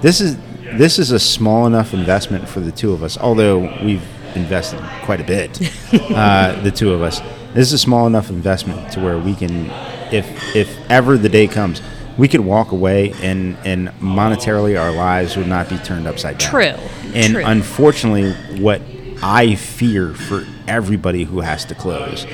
this 0.00 0.20
is 0.20 0.36
this 0.76 0.98
is 0.98 1.10
a 1.10 1.18
small 1.18 1.66
enough 1.66 1.94
investment 1.94 2.48
for 2.48 2.60
the 2.60 2.72
two 2.72 2.92
of 2.92 3.02
us. 3.02 3.16
Although 3.16 3.60
we've 3.84 4.04
invested 4.36 4.80
quite 5.02 5.20
a 5.20 5.24
bit, 5.24 5.60
uh, 5.92 6.60
the 6.62 6.70
two 6.70 6.92
of 6.92 7.02
us. 7.02 7.20
This 7.54 7.68
is 7.68 7.74
a 7.74 7.78
small 7.78 8.06
enough 8.06 8.30
investment 8.30 8.90
to 8.92 9.00
where 9.00 9.18
we 9.18 9.34
can, 9.34 9.70
if 10.12 10.54
if 10.56 10.90
ever 10.90 11.16
the 11.16 11.28
day 11.28 11.46
comes, 11.46 11.80
we 12.16 12.28
could 12.28 12.40
walk 12.40 12.72
away 12.72 13.12
and 13.22 13.56
and 13.64 13.88
monetarily 14.00 14.80
our 14.80 14.92
lives 14.92 15.36
would 15.36 15.48
not 15.48 15.68
be 15.68 15.78
turned 15.78 16.06
upside 16.06 16.38
down. 16.38 16.50
True, 16.50 16.88
And 17.14 17.34
true. 17.34 17.44
unfortunately, 17.44 18.32
what 18.60 18.80
I 19.22 19.54
fear 19.54 20.14
for 20.14 20.46
everybody 20.68 21.24
who 21.24 21.40
has 21.40 21.64
to 21.66 21.74
close 21.74 22.26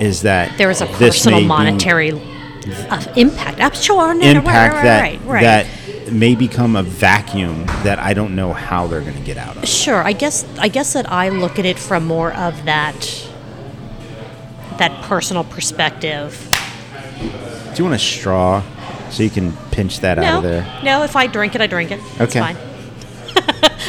is 0.00 0.22
that 0.22 0.56
there 0.58 0.70
is 0.70 0.80
a 0.80 0.86
personal 0.86 1.40
monetary 1.40 2.12
uh, 2.12 3.12
impact. 3.16 3.60
I'm 3.60 3.72
sure. 3.74 4.14
No, 4.14 4.20
no, 4.20 4.26
right, 4.26 4.36
impact 4.36 4.74
right, 4.74 4.82
that 4.84 5.02
right, 5.02 5.20
right. 5.26 5.42
that 5.42 6.12
may 6.12 6.34
become 6.34 6.76
a 6.76 6.82
vacuum 6.82 7.66
that 7.82 7.98
I 7.98 8.14
don't 8.14 8.34
know 8.36 8.52
how 8.52 8.86
they're 8.86 9.00
going 9.00 9.16
to 9.16 9.22
get 9.22 9.36
out 9.36 9.56
of. 9.56 9.68
Sure. 9.68 10.02
I 10.02 10.12
guess 10.12 10.44
I 10.58 10.68
guess 10.68 10.92
that 10.92 11.10
I 11.10 11.28
look 11.30 11.58
at 11.58 11.64
it 11.64 11.78
from 11.78 12.04
more 12.06 12.32
of 12.32 12.64
that 12.64 13.28
that 14.78 15.02
personal 15.04 15.44
perspective. 15.44 16.50
Do 17.18 17.76
you 17.76 17.84
want 17.84 17.94
a 17.94 17.98
straw 17.98 18.62
so 19.10 19.22
you 19.22 19.30
can 19.30 19.52
pinch 19.70 20.00
that 20.00 20.18
out 20.18 20.38
of 20.38 20.42
there? 20.42 20.80
no. 20.84 21.02
If 21.02 21.16
I 21.16 21.26
drink 21.26 21.54
it, 21.54 21.60
I 21.60 21.66
drink 21.66 21.90
it. 21.90 22.00
It's 22.00 22.20
Okay. 22.20 22.40
fine. 22.40 22.56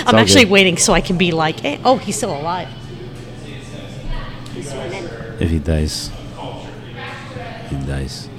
I'm 0.05 0.15
all 0.15 0.21
actually 0.21 0.43
good. 0.43 0.51
waiting 0.51 0.77
so 0.77 0.93
I 0.93 1.01
can 1.01 1.17
be 1.17 1.31
like, 1.31 1.59
hey, 1.61 1.79
oh, 1.83 1.97
he's 1.97 2.15
still 2.15 2.35
alive. 2.37 2.67
If 5.39 5.49
he 5.49 5.59
dies, 5.59 6.09
he 7.69 7.75
dies. 7.85 8.29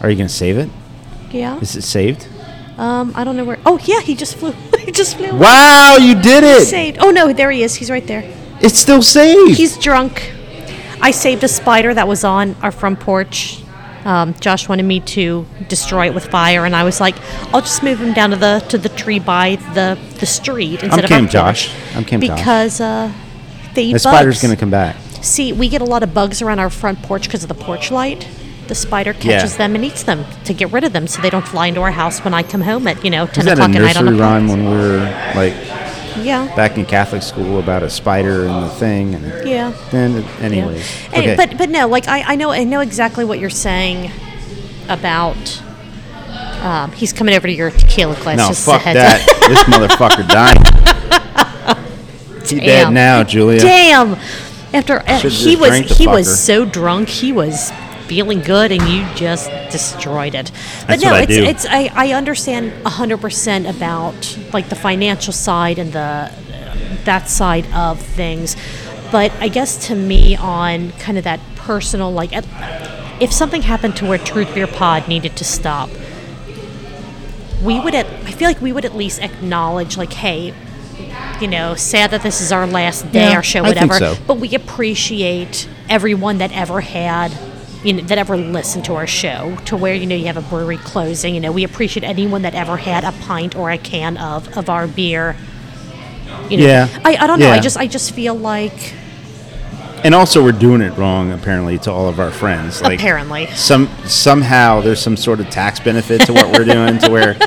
Are 0.00 0.10
you 0.10 0.16
going 0.16 0.28
to 0.28 0.32
save 0.34 0.58
it? 0.58 0.68
Yeah. 1.30 1.58
Is 1.60 1.74
it 1.74 1.82
saved? 1.82 2.28
Um, 2.78 3.12
I 3.16 3.24
don't 3.24 3.36
know 3.36 3.44
where. 3.44 3.58
Oh, 3.64 3.78
yeah. 3.84 4.00
He 4.00 4.14
just 4.14 4.36
flew. 4.36 4.52
he 4.78 4.92
just 4.92 5.16
flew. 5.16 5.34
Wow, 5.34 5.96
you 5.98 6.14
did 6.20 6.44
it! 6.44 6.66
Saved. 6.66 6.98
Oh 7.00 7.10
no, 7.10 7.32
there 7.32 7.50
he 7.50 7.62
is. 7.62 7.74
He's 7.74 7.90
right 7.90 8.06
there. 8.06 8.22
It's 8.60 8.78
still 8.78 9.02
saved. 9.02 9.56
He's 9.56 9.76
drunk. 9.78 10.32
I 11.00 11.10
saved 11.10 11.44
a 11.44 11.48
spider 11.48 11.94
that 11.94 12.08
was 12.08 12.24
on 12.24 12.54
our 12.62 12.72
front 12.72 13.00
porch. 13.00 13.62
Um, 14.04 14.34
Josh 14.34 14.68
wanted 14.68 14.84
me 14.84 15.00
to 15.00 15.44
destroy 15.68 16.06
it 16.06 16.14
with 16.14 16.26
fire, 16.28 16.64
and 16.64 16.76
I 16.76 16.84
was 16.84 17.00
like, 17.00 17.16
"I'll 17.52 17.60
just 17.60 17.82
move 17.82 18.00
him 18.00 18.12
down 18.12 18.30
to 18.30 18.36
the 18.36 18.64
to 18.68 18.78
the 18.78 18.88
tree 18.88 19.18
by 19.18 19.56
the 19.74 19.98
the 20.20 20.26
street 20.26 20.82
instead 20.82 21.04
of 21.04 21.08
Kim 21.08 21.24
porch." 21.24 21.32
Josh. 21.32 21.70
I'm 21.94 22.04
Kim 22.04 22.20
Josh. 22.20 22.38
because 22.38 22.80
uh, 22.80 23.12
they 23.74 23.84
eat 23.84 23.92
the 23.94 23.98
spider's 23.98 24.36
bugs. 24.36 24.42
going 24.42 24.54
to 24.54 24.60
come 24.60 24.70
back. 24.70 24.96
See, 25.22 25.52
we 25.52 25.68
get 25.68 25.80
a 25.82 25.84
lot 25.84 26.02
of 26.04 26.14
bugs 26.14 26.40
around 26.40 26.60
our 26.60 26.70
front 26.70 27.02
porch 27.02 27.24
because 27.24 27.42
of 27.42 27.48
the 27.48 27.54
porch 27.54 27.90
light. 27.90 28.28
The 28.68 28.74
spider 28.76 29.12
catches 29.12 29.52
Yeah. 29.52 29.58
them 29.58 29.74
and 29.74 29.84
eats 29.84 30.02
them 30.04 30.24
to 30.44 30.52
get 30.54 30.72
rid 30.72 30.84
of 30.84 30.92
them, 30.92 31.06
so 31.08 31.20
they 31.20 31.30
don't 31.30 31.46
fly 31.46 31.66
into 31.66 31.80
our 31.80 31.90
house 31.92 32.20
when 32.24 32.32
I 32.34 32.42
come 32.44 32.60
home 32.62 32.86
at 32.86 33.04
you 33.04 33.10
know 33.10 33.24
Is 33.24 33.30
ten 33.32 33.48
a 33.48 33.52
o'clock 33.52 33.70
at 33.70 33.82
night 33.82 33.96
on 33.96 34.06
a 34.08 34.12
rhyme 34.12 34.46
when 34.48 34.64
we 34.70 34.76
were 34.76 34.98
like 35.34 35.54
yeah. 36.22 36.54
back 36.56 36.76
in 36.78 36.84
Catholic 36.86 37.22
school 37.22 37.58
about 37.58 37.82
a 37.82 37.90
spider 37.90 38.44
and 38.46 38.64
the 38.64 38.68
thing? 38.70 39.14
And 39.14 39.48
Yeah. 39.48 39.72
Then, 39.90 40.22
Yeah. 40.22 40.28
anyways, 40.40 40.86
And- 41.12 41.36
But 41.36 41.58
but 41.58 41.70
no, 41.70 41.86
like 41.88 42.08
I, 42.08 42.22
I 42.32 42.36
know 42.36 42.50
I 42.50 42.64
know 42.64 42.80
exactly 42.80 43.24
what 43.24 43.38
you're 43.38 43.50
saying 43.50 44.10
about. 44.88 45.62
Um, 46.62 46.90
he's 46.92 47.12
coming 47.12 47.34
over 47.34 47.46
to 47.46 47.52
your 47.52 47.70
tequila 47.70 48.16
class. 48.16 48.38
no, 48.38 48.48
just 48.48 48.64
fuck 48.64 48.82
that. 48.84 49.20
this 49.48 49.62
motherfucker 49.64 50.26
dying. 50.28 50.62
He 52.46 52.60
dead 52.60 52.92
now, 52.92 53.22
Julia. 53.24 53.60
Damn. 53.60 54.16
After 54.72 55.00
uh, 55.06 55.18
he 55.20 55.56
was 55.56 55.98
he 55.98 56.06
was 56.06 56.40
so 56.42 56.64
drunk, 56.64 57.08
he 57.08 57.32
was 57.32 57.70
feeling 58.06 58.40
good, 58.40 58.72
and 58.72 58.82
you 58.88 59.06
just 59.14 59.50
destroyed 59.70 60.34
it. 60.34 60.50
But 60.80 61.00
That's 61.00 61.04
no, 61.04 61.14
it's 61.16 61.32
it's 61.32 61.66
I, 61.66 61.90
I 61.94 62.12
understand 62.12 62.72
hundred 62.86 63.20
percent 63.20 63.66
about 63.66 64.38
like 64.52 64.68
the 64.68 64.76
financial 64.76 65.32
side 65.32 65.78
and 65.78 65.92
the 65.92 66.30
that 67.04 67.28
side 67.28 67.66
of 67.72 68.00
things. 68.00 68.56
But 69.12 69.32
I 69.40 69.48
guess 69.48 69.86
to 69.88 69.94
me, 69.94 70.36
on 70.36 70.90
kind 70.92 71.16
of 71.16 71.24
that 71.24 71.40
personal, 71.54 72.12
like, 72.12 72.30
if 73.20 73.32
something 73.32 73.62
happened 73.62 73.96
to 73.96 74.06
where 74.06 74.18
Truth 74.18 74.54
Beer 74.54 74.66
Pod 74.66 75.06
needed 75.08 75.36
to 75.36 75.44
stop, 75.44 75.88
we 77.62 77.80
would 77.80 77.94
at 77.94 78.06
I 78.06 78.32
feel 78.32 78.48
like 78.48 78.60
we 78.60 78.72
would 78.72 78.84
at 78.84 78.94
least 78.94 79.20
acknowledge 79.22 79.96
like, 79.96 80.12
hey, 80.12 80.54
you 81.40 81.46
know, 81.48 81.74
sad 81.74 82.10
that 82.10 82.22
this 82.22 82.40
is 82.40 82.52
our 82.52 82.66
last 82.66 83.10
day, 83.12 83.30
Yeah, 83.30 83.36
our 83.36 83.42
show, 83.42 83.62
whatever. 83.62 83.94
so. 83.94 84.14
But 84.26 84.38
we 84.38 84.54
appreciate 84.54 85.68
everyone 85.88 86.38
that 86.38 86.52
ever 86.52 86.80
had 86.80 87.30
you 87.84 87.92
know, 87.94 88.02
that 88.04 88.18
ever 88.18 88.36
listen 88.36 88.82
to 88.84 88.94
our 88.94 89.06
show 89.06 89.56
to 89.66 89.76
where 89.76 89.94
you 89.94 90.06
know 90.06 90.14
you 90.16 90.26
have 90.26 90.36
a 90.36 90.42
brewery 90.42 90.78
closing. 90.78 91.34
You 91.34 91.40
know, 91.40 91.52
we 91.52 91.64
appreciate 91.64 92.04
anyone 92.04 92.42
that 92.42 92.54
ever 92.54 92.76
had 92.76 93.04
a 93.04 93.12
pint 93.24 93.54
or 93.56 93.70
a 93.70 93.78
can 93.78 94.16
of 94.16 94.56
of 94.56 94.68
our 94.68 94.86
beer. 94.86 95.36
You 96.50 96.58
know, 96.58 96.66
Yeah. 96.66 96.88
I, 97.04 97.16
I 97.16 97.26
don't 97.26 97.38
know. 97.38 97.50
I 97.50 97.60
just 97.60 97.76
I 97.76 97.86
just 97.86 98.12
feel 98.12 98.34
like 98.34 98.94
And 100.04 100.14
also, 100.14 100.42
we're 100.42 100.52
doing 100.52 100.80
it 100.82 100.96
wrong 100.98 101.32
apparently 101.32 101.78
to 101.80 101.92
all 101.92 102.08
of 102.08 102.18
our 102.20 102.30
friends. 102.30 102.82
Like 102.82 102.98
apparently 102.98 103.46
some 103.54 103.88
somehow 104.06 104.80
there's 104.80 105.00
some 105.00 105.16
sort 105.16 105.40
of 105.40 105.48
tax 105.50 105.80
benefit 105.80 106.22
to 106.26 106.32
what 106.32 106.50
we're 106.56 106.64
doing 106.64 106.98
to 106.98 107.10
where. 107.10 107.36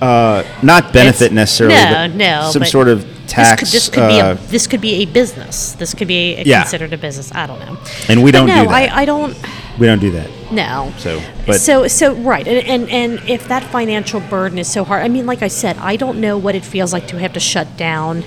Uh, 0.00 0.44
not 0.62 0.92
benefit 0.92 1.26
It's- 1.26 1.32
necessarily, 1.32 1.76
no, 1.76 2.06
no, 2.42 2.50
some 2.50 2.64
sort 2.66 2.88
of 2.88 3.06
tax. 3.34 3.60
this 3.60 3.70
could, 3.70 3.76
this 3.76 3.88
could 3.90 4.02
uh, 4.02 4.08
be 4.08 4.18
a 4.42 4.48
this 4.50 4.66
could 4.66 4.80
be 4.80 4.94
a 5.02 5.04
business. 5.06 5.72
This 5.72 5.94
could 5.94 6.08
be 6.08 6.34
a, 6.36 6.42
Yeah. 6.44 6.62
considered 6.62 6.92
a 6.92 6.98
business. 6.98 7.32
I 7.34 7.46
don't 7.46 7.60
know. 7.60 7.76
and 8.08 8.22
we 8.22 8.30
But 8.32 8.38
don't 8.38 8.46
no, 8.48 8.62
do 8.62 8.68
that. 8.68 8.92
I, 8.92 9.02
I 9.02 9.04
don't. 9.04 9.36
we 9.78 9.86
don't 9.86 10.00
do 10.00 10.10
that. 10.12 10.30
No. 10.52 10.92
So, 10.98 11.20
but 11.46 11.60
so 11.60 11.88
so 11.88 12.14
right, 12.14 12.46
and, 12.46 12.66
and 12.66 12.90
and 12.90 13.28
if 13.28 13.48
that 13.48 13.62
financial 13.64 14.20
burden 14.20 14.58
is 14.58 14.70
so 14.70 14.84
hard, 14.84 15.02
I 15.02 15.08
mean, 15.08 15.26
like 15.26 15.42
I 15.42 15.48
said, 15.48 15.76
I 15.78 15.96
don't 15.96 16.20
know 16.20 16.38
what 16.38 16.54
it 16.54 16.64
feels 16.64 16.92
like 16.92 17.06
to 17.08 17.18
have 17.18 17.32
to 17.34 17.40
shut 17.40 17.76
down 17.76 18.24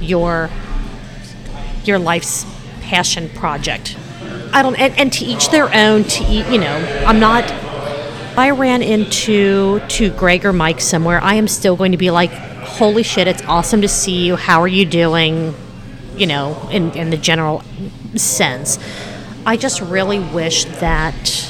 your 0.00 0.50
your 1.84 1.98
life's 1.98 2.44
passion 2.82 3.28
project. 3.30 3.96
I 4.52 4.62
don't, 4.62 4.74
and, 4.80 4.98
and 4.98 5.12
to 5.12 5.24
each 5.24 5.50
their 5.50 5.72
own. 5.72 6.04
To 6.04 6.24
eat, 6.24 6.46
you 6.50 6.58
know, 6.58 7.04
I'm 7.06 7.20
not. 7.20 7.44
I 8.36 8.50
ran 8.50 8.82
into 8.82 9.80
to 9.80 10.10
Greg 10.12 10.44
or 10.46 10.52
Mike 10.52 10.80
somewhere, 10.80 11.20
I 11.22 11.34
am 11.34 11.46
still 11.48 11.76
going 11.76 11.92
to 11.92 11.98
be 11.98 12.10
like, 12.10 12.30
"Holy 12.62 13.02
shit! 13.02 13.26
It's 13.28 13.42
awesome 13.46 13.80
to 13.82 13.88
see 13.88 14.24
you. 14.26 14.36
How 14.36 14.60
are 14.60 14.68
you 14.68 14.84
doing?" 14.84 15.54
You 16.16 16.26
know, 16.26 16.68
in 16.70 16.92
in 16.92 17.10
the 17.10 17.16
general 17.16 17.62
sense. 18.16 18.78
I 19.46 19.56
just 19.56 19.80
really 19.80 20.18
wish 20.18 20.64
that 20.66 21.46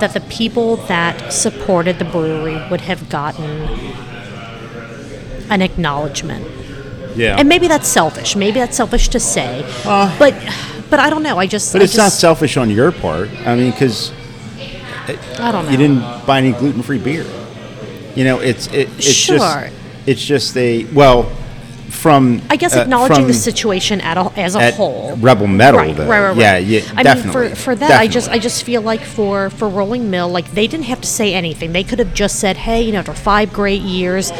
that 0.00 0.12
the 0.14 0.20
people 0.28 0.76
that 0.88 1.32
supported 1.32 1.98
the 1.98 2.04
brewery 2.04 2.60
would 2.70 2.82
have 2.82 3.08
gotten 3.08 3.68
an 5.50 5.62
acknowledgement. 5.62 6.46
yeah, 7.16 7.36
And 7.38 7.48
maybe 7.48 7.68
that's 7.68 7.88
selfish. 7.88 8.36
Maybe 8.36 8.58
that's 8.60 8.76
selfish 8.76 9.08
to 9.10 9.20
say. 9.20 9.64
but 9.84 10.34
but 10.90 11.00
I 11.00 11.10
don't 11.10 11.22
know. 11.22 11.38
I 11.38 11.46
just 11.46 11.72
but 11.72 11.82
I 11.82 11.84
it's 11.84 11.96
not 11.96 12.12
selfish 12.12 12.56
on 12.56 12.70
your 12.70 12.92
part. 12.92 13.28
I 13.46 13.56
mean, 13.56 13.70
because 13.70 14.12
I 15.38 15.52
don't 15.52 15.64
know. 15.66 15.70
you 15.70 15.76
didn't 15.76 16.26
buy 16.26 16.38
any 16.38 16.52
gluten-free 16.52 16.98
beer. 16.98 17.26
You 18.16 18.24
know, 18.24 18.40
it's 18.40 18.66
it, 18.68 18.88
it's 18.96 19.04
Sure. 19.06 19.38
just 19.38 19.72
it's 20.06 20.24
just 20.24 20.56
a 20.56 20.84
well 20.86 21.30
from 21.90 22.42
I 22.50 22.56
guess 22.56 22.76
uh, 22.76 22.80
acknowledging 22.80 23.16
from 23.16 23.26
the 23.28 23.34
situation 23.34 24.00
at 24.00 24.16
a, 24.16 24.30
as 24.38 24.54
a 24.54 24.60
at 24.60 24.74
whole. 24.74 25.16
Rebel 25.16 25.46
Metal, 25.46 25.80
right, 25.80 25.96
though. 25.96 26.06
right, 26.08 26.20
right, 26.20 26.28
right. 26.28 26.36
Yeah, 26.36 26.58
yeah, 26.58 26.92
I 26.96 27.02
definitely. 27.02 27.46
mean, 27.46 27.54
for 27.54 27.56
for 27.56 27.74
that, 27.76 28.00
I 28.00 28.06
just 28.06 28.28
I 28.30 28.38
just 28.38 28.64
feel 28.64 28.82
like 28.82 29.00
for 29.02 29.50
for 29.50 29.68
Rolling 29.68 30.10
Mill, 30.10 30.28
like 30.28 30.50
they 30.52 30.66
didn't 30.66 30.86
have 30.86 31.00
to 31.00 31.06
say 31.08 31.32
anything. 31.34 31.72
They 31.72 31.84
could 31.84 31.98
have 31.98 32.14
just 32.14 32.38
said, 32.40 32.56
"Hey, 32.56 32.82
you 32.82 32.92
know, 32.92 32.98
after 32.98 33.14
five 33.14 33.52
great 33.52 33.82
years, 33.82 34.32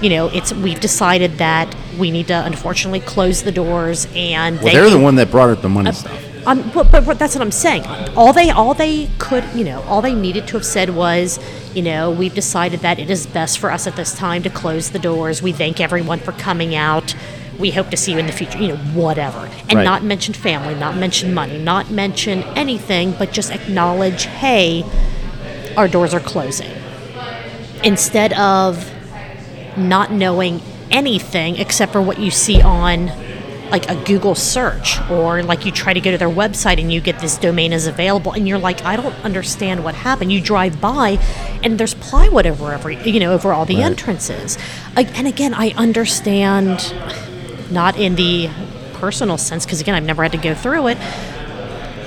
you 0.00 0.10
know, 0.10 0.28
it's 0.28 0.52
we've 0.52 0.80
decided 0.80 1.38
that 1.38 1.74
we 1.98 2.10
need 2.10 2.28
to 2.28 2.44
unfortunately 2.44 3.00
close 3.00 3.42
the 3.42 3.52
doors." 3.52 4.06
And 4.14 4.56
well, 4.56 4.64
they 4.66 4.72
they're 4.74 4.90
the 4.90 4.98
one 4.98 5.16
that 5.16 5.30
brought 5.30 5.50
up 5.50 5.62
the 5.62 5.68
money 5.68 5.92
stuff. 5.92 6.22
Um, 6.46 6.70
but, 6.74 6.90
but, 6.90 7.06
but 7.06 7.18
that's 7.18 7.34
what 7.36 7.42
I'm 7.42 7.52
saying. 7.52 7.84
All 8.16 8.32
they 8.32 8.50
all 8.50 8.74
they 8.74 9.08
could, 9.18 9.44
you 9.54 9.64
know, 9.64 9.80
all 9.82 10.02
they 10.02 10.14
needed 10.14 10.48
to 10.48 10.54
have 10.54 10.66
said 10.66 10.90
was, 10.90 11.38
you 11.74 11.82
know, 11.82 12.10
we've 12.10 12.34
decided 12.34 12.80
that 12.80 12.98
it 12.98 13.10
is 13.10 13.26
best 13.26 13.58
for 13.58 13.70
us 13.70 13.86
at 13.86 13.94
this 13.96 14.14
time 14.14 14.42
to 14.42 14.50
close 14.50 14.90
the 14.90 14.98
doors. 14.98 15.40
We 15.40 15.52
thank 15.52 15.80
everyone 15.80 16.18
for 16.18 16.32
coming 16.32 16.74
out. 16.74 17.14
We 17.58 17.70
hope 17.70 17.90
to 17.90 17.96
see 17.96 18.12
you 18.12 18.18
in 18.18 18.26
the 18.26 18.32
future. 18.32 18.58
You 18.58 18.68
know, 18.68 18.76
whatever, 18.76 19.48
and 19.68 19.74
Right. 19.74 19.84
not 19.84 20.02
mention 20.02 20.34
family, 20.34 20.74
not 20.74 20.96
mention 20.96 21.32
money, 21.32 21.58
not 21.58 21.90
mention 21.90 22.42
anything, 22.56 23.12
but 23.12 23.30
just 23.32 23.52
acknowledge, 23.52 24.24
hey, 24.24 24.84
our 25.76 25.86
doors 25.86 26.12
are 26.12 26.20
closing. 26.20 26.70
Instead 27.84 28.32
of 28.34 28.90
not 29.76 30.10
knowing 30.12 30.60
anything 30.90 31.56
except 31.56 31.92
for 31.92 32.02
what 32.02 32.18
you 32.18 32.30
see 32.30 32.60
on 32.60 33.10
like 33.72 33.88
a 33.90 33.96
Google 34.04 34.34
search 34.34 35.00
or 35.10 35.42
like 35.42 35.64
you 35.64 35.72
try 35.72 35.94
to 35.94 36.00
go 36.00 36.10
to 36.10 36.18
their 36.18 36.28
website 36.28 36.78
and 36.78 36.92
you 36.92 37.00
get 37.00 37.18
this 37.20 37.38
domain 37.38 37.72
is 37.72 37.86
available 37.86 38.32
and 38.32 38.46
you're 38.46 38.58
like 38.58 38.84
I 38.84 38.96
don't 38.96 39.14
understand 39.24 39.82
what 39.82 39.94
happened. 39.94 40.30
You 40.30 40.40
drive 40.42 40.78
by 40.80 41.18
and 41.64 41.78
there's 41.80 41.94
plywood 41.94 42.46
over 42.46 42.72
every 42.72 43.02
you 43.10 43.18
know 43.18 43.32
over 43.32 43.52
all 43.52 43.64
the 43.64 43.76
Right. 43.76 43.86
entrances. 43.86 44.58
And 44.94 45.26
again, 45.26 45.54
I 45.54 45.70
understand 45.70 46.94
not 47.70 47.96
in 47.98 48.14
the 48.16 48.50
personal 48.92 49.38
sense 49.38 49.64
because 49.64 49.80
again 49.80 49.94
I've 49.94 50.04
never 50.04 50.22
had 50.22 50.32
to 50.32 50.38
go 50.38 50.54
through 50.54 50.88
it, 50.88 50.98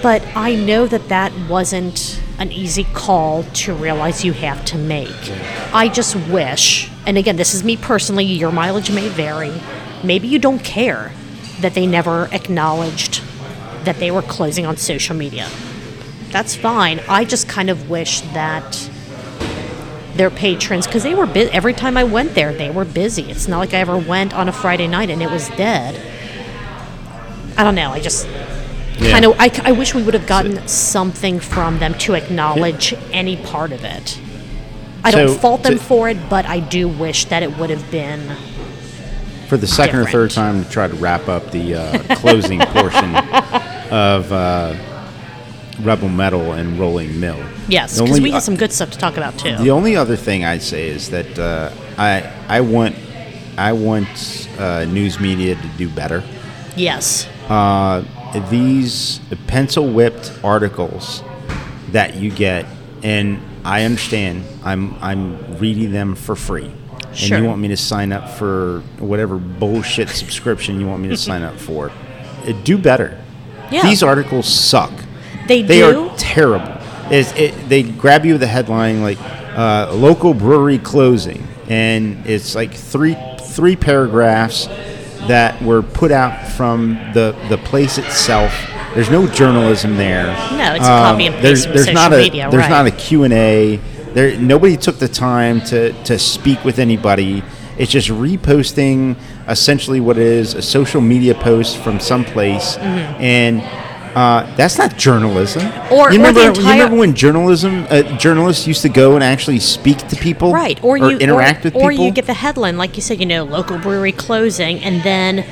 but 0.03 0.21
I 0.35 0.53
know 0.55 0.85
that 0.85 1.09
that 1.09 1.33
wasn't 1.49 2.21
an 2.37 2.51
easy 2.51 2.83
call 2.93 3.41
to 3.43 3.73
realize 3.73 4.23
you 4.23 4.33
have 4.33 4.63
to 4.65 4.77
make. 4.77 5.09
I 5.73 5.87
just 5.87 6.15
wish, 6.15 6.91
and 7.07 7.17
again, 7.17 7.37
this 7.37 7.53
is 7.55 7.63
me 7.63 7.75
personally, 7.77 8.25
your 8.25 8.51
mileage 8.51 8.91
may 8.91 9.07
vary. 9.07 9.53
Maybe 10.03 10.27
you 10.27 10.37
don't 10.37 10.59
care 10.63 11.11
that 11.61 11.73
they 11.73 11.85
never 11.87 12.27
acknowledged 12.31 13.21
that 13.85 13.97
they 13.97 14.11
were 14.11 14.21
closing 14.21 14.65
on 14.65 14.77
social 14.77 15.15
media. 15.15 15.49
That's 16.31 16.55
fine. 16.55 16.99
I 17.07 17.23
just 17.25 17.47
kind 17.47 17.69
of 17.69 17.89
wish 17.89 18.21
that 18.33 18.89
their 20.15 20.29
patrons, 20.29 20.85
because 20.87 21.03
they 21.03 21.13
were 21.13 21.25
busy. 21.25 21.51
Every 21.51 21.73
time 21.73 21.97
I 21.97 22.03
went 22.03 22.35
there, 22.35 22.53
they 22.53 22.69
were 22.69 22.85
busy. 22.85 23.23
It's 23.29 23.47
not 23.47 23.59
like 23.59 23.73
I 23.73 23.77
ever 23.77 23.97
went 23.97 24.33
on 24.33 24.47
a 24.47 24.51
Friday 24.53 24.87
night 24.87 25.09
and 25.09 25.21
it 25.21 25.29
was 25.29 25.49
dead. 25.49 26.01
I 27.57 27.63
don't 27.63 27.75
know. 27.75 27.91
I 27.91 27.99
just 27.99 28.27
Yeah. 28.97 29.11
kind 29.11 29.25
of 29.25 29.35
I, 29.39 29.51
I 29.63 29.71
wish 29.73 29.93
we 29.93 30.03
would 30.03 30.13
have 30.13 30.25
gotten 30.25 30.65
something 30.69 31.41
from 31.41 31.79
them 31.79 31.93
to 31.99 32.13
acknowledge 32.13 32.93
any 33.11 33.35
part 33.35 33.73
of 33.73 33.83
it 33.83 34.17
i 35.03 35.11
don't 35.11 35.27
So, 35.27 35.33
fault 35.35 35.63
them 35.63 35.77
to- 35.77 35.83
for 35.83 36.07
it 36.09 36.17
but 36.29 36.45
i 36.45 36.61
do 36.61 36.87
wish 36.87 37.25
that 37.25 37.43
it 37.43 37.57
would 37.57 37.69
have 37.69 37.91
been 37.91 38.21
for 39.47 39.57
the 39.57 39.67
second 39.67 39.99
or 39.99 40.05
third 40.05 40.31
time 40.31 40.63
to 40.63 40.69
try 40.69 40.87
to 40.87 40.95
wrap 40.95 41.27
up 41.27 41.51
the 41.51 41.75
uh, 41.75 42.15
closing 42.15 42.59
portion 42.75 43.15
of 43.91 44.31
uh, 44.31 44.75
Rebel 45.81 46.09
Metal 46.09 46.53
and 46.53 46.79
Rolling 46.79 47.19
Mill. 47.19 47.37
yes 47.67 47.99
because 47.99 48.19
we 48.21 48.31
have 48.31 48.43
some 48.43 48.55
good 48.55 48.71
stuff 48.71 48.91
to 48.91 48.97
talk 48.97 49.17
about 49.17 49.37
too 49.37 49.55
The 49.57 49.71
only 49.71 49.95
other 49.95 50.15
thing 50.15 50.43
I'd 50.45 50.61
say 50.61 50.87
is 50.89 51.09
that 51.11 51.37
uh, 51.39 51.71
I 51.97 52.31
I 52.47 52.61
want 52.61 52.95
I 53.57 53.73
want 53.73 54.49
uh, 54.59 54.85
news 54.85 55.19
media 55.19 55.55
to 55.55 55.67
do 55.77 55.89
better. 55.89 56.23
yes 56.75 57.27
Uh, 57.49 58.03
these 58.49 59.19
pencil 59.47 59.87
whipped 59.93 60.33
articles 60.43 61.23
that 61.91 62.15
you 62.15 62.31
get, 62.31 62.65
and 63.03 63.39
I 63.63 63.83
understand 63.83 64.43
I'm 64.63 64.95
I'm 65.01 65.57
reading 65.59 65.91
them 65.91 66.15
for 66.15 66.35
free. 66.35 66.71
And 67.15 67.17
Sure. 67.23 67.37
you 67.37 67.45
want 67.45 67.61
me 67.61 67.69
to 67.69 67.77
sign 67.77 68.11
up 68.11 68.29
for 68.29 68.81
whatever 68.99 69.37
bullshit 69.37 70.09
subscription 70.09 70.79
you 70.81 70.85
want 70.87 71.01
me 71.01 71.07
to 71.09 71.17
sign 71.17 71.43
up 71.43 71.57
for. 71.57 71.89
Uh, 72.47 72.51
do 72.63 72.77
better. 72.77 73.17
Yeah. 73.71 73.83
These 73.83 74.03
articles 74.03 74.47
suck. 74.47 74.91
They 75.47 75.61
They 75.61 75.79
do? 75.79 76.09
are 76.09 76.17
terrible. 76.17 76.73
It, 77.09 77.69
they 77.69 77.83
grab 77.83 78.25
you 78.25 78.33
with 78.33 78.43
a 78.43 78.47
headline 78.47 79.01
like 79.01 79.17
uh, 79.55 79.93
"local 79.93 80.33
brewery 80.33 80.77
closing," 80.79 81.47
and 81.69 82.25
it's 82.25 82.53
like 82.55 82.73
three 82.73 83.15
three 83.41 83.75
paragraphs 83.75 84.67
that 85.27 85.61
were 85.61 85.81
put 85.83 86.11
out 86.11 86.47
from 86.49 86.95
the 87.13 87.35
the 87.49 87.57
place 87.59 87.97
itself. 87.97 88.51
There's 88.95 89.09
no 89.11 89.27
journalism 89.27 89.97
there. 89.97 90.25
No, 90.57 90.73
it's 90.73 90.83
a 90.83 90.87
copy 90.87 91.25
and 91.27 91.35
paste 91.35 91.65
there's, 91.65 91.85
there's 91.85 91.93
not 91.93 92.11
a, 92.13 92.17
media, 92.17 92.49
There's 92.49 92.61
right. 92.63 92.69
not 92.69 92.87
a 92.87 92.91
Q 92.91 93.23
and 93.23 93.33
A. 93.33 93.79
There, 94.15 94.39
nobody 94.39 94.77
took 94.77 94.97
the 94.97 95.09
time 95.09 95.59
to 95.65 95.91
to 96.03 96.17
speak 96.17 96.63
with 96.63 96.79
anybody. 96.79 97.43
It's 97.77 97.91
just 97.91 98.07
reposting 98.07 99.17
essentially 99.49 99.99
what 99.99 100.17
is 100.17 100.53
a 100.53 100.61
social 100.61 101.01
media 101.01 101.35
post 101.35 101.77
from 101.79 101.99
someplace, 101.99 102.77
and 102.77 103.61
uh, 104.15 104.55
that's 104.55 104.77
not 104.77 104.95
journalism. 104.95 105.63
Mm-hmm. 105.63 105.93
Or- 105.93 106.13
you 106.13 106.21
or 106.21 106.31
the 106.31 106.39
remember, 106.39 106.61
you 106.61 106.69
remember 106.69 106.95
when 106.95 107.13
journalism 107.13 107.85
uh, 107.89 108.03
journalists 108.17 108.65
used 108.65 108.81
to 108.83 108.89
go 108.89 109.15
and 109.15 109.23
actually 109.23 109.59
speak 109.59 109.97
to 110.07 110.15
people, 110.15 110.53
right 110.53 110.81
or 110.81 110.95
you 110.95 111.17
interact 111.17 111.59
or, 111.59 111.63
with 111.65 111.73
people, 111.73 111.81
or 111.81 111.91
you 111.91 112.11
get 112.11 112.25
the 112.25 112.33
headline 112.33 112.77
like 112.77 112.95
you 112.95 113.01
said 113.01 113.19
you 113.19 113.25
know 113.25 113.43
local 113.43 113.77
brewery 113.77 114.13
closing 114.13 114.79
and 114.79 115.03
then 115.03 115.45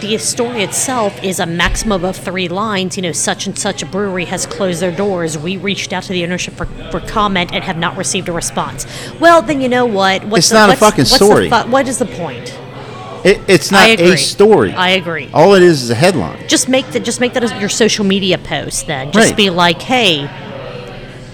the 0.00 0.16
story 0.18 0.62
itself 0.62 1.22
is 1.22 1.40
a 1.40 1.46
maximum 1.46 2.04
of 2.04 2.16
three 2.16 2.48
lines. 2.48 2.96
You 2.96 3.02
know, 3.02 3.12
such 3.12 3.46
and 3.46 3.58
such 3.58 3.82
a 3.82 3.86
brewery 3.86 4.24
has 4.26 4.46
closed 4.46 4.80
their 4.80 4.92
doors. 4.92 5.36
We 5.38 5.56
reached 5.56 5.92
out 5.92 6.04
to 6.04 6.12
the 6.12 6.24
ownership 6.24 6.54
for, 6.54 6.66
for 6.90 7.00
comment 7.00 7.52
and 7.52 7.64
have 7.64 7.78
not 7.78 7.96
received 7.96 8.28
a 8.28 8.32
response. 8.32 8.86
Well, 9.20 9.42
then 9.42 9.60
you 9.60 9.68
know 9.68 9.86
what? 9.86 10.24
What's 10.24 10.38
It's 10.46 10.48
the, 10.50 10.54
not 10.66 10.70
a 10.70 10.76
fucking 10.76 11.04
story. 11.06 11.50
fu- 11.50 11.70
what 11.70 11.88
is 11.88 11.98
the 11.98 12.06
point? 12.06 12.58
It, 13.24 13.40
it's 13.48 13.70
not 13.72 13.88
a 13.88 14.16
story. 14.16 14.72
I 14.72 14.90
agree. 14.90 15.28
All 15.34 15.54
it 15.54 15.62
is 15.62 15.82
is 15.82 15.90
a 15.90 15.94
headline. 15.94 16.46
Just 16.48 16.68
make 16.68 16.86
that. 16.92 17.04
Just 17.04 17.20
make 17.20 17.32
that 17.34 17.60
your 17.60 17.68
social 17.68 18.04
media 18.04 18.38
post. 18.38 18.86
Then 18.86 19.10
just 19.12 19.28
Right. 19.28 19.36
be 19.36 19.50
like, 19.50 19.82
hey. 19.82 20.28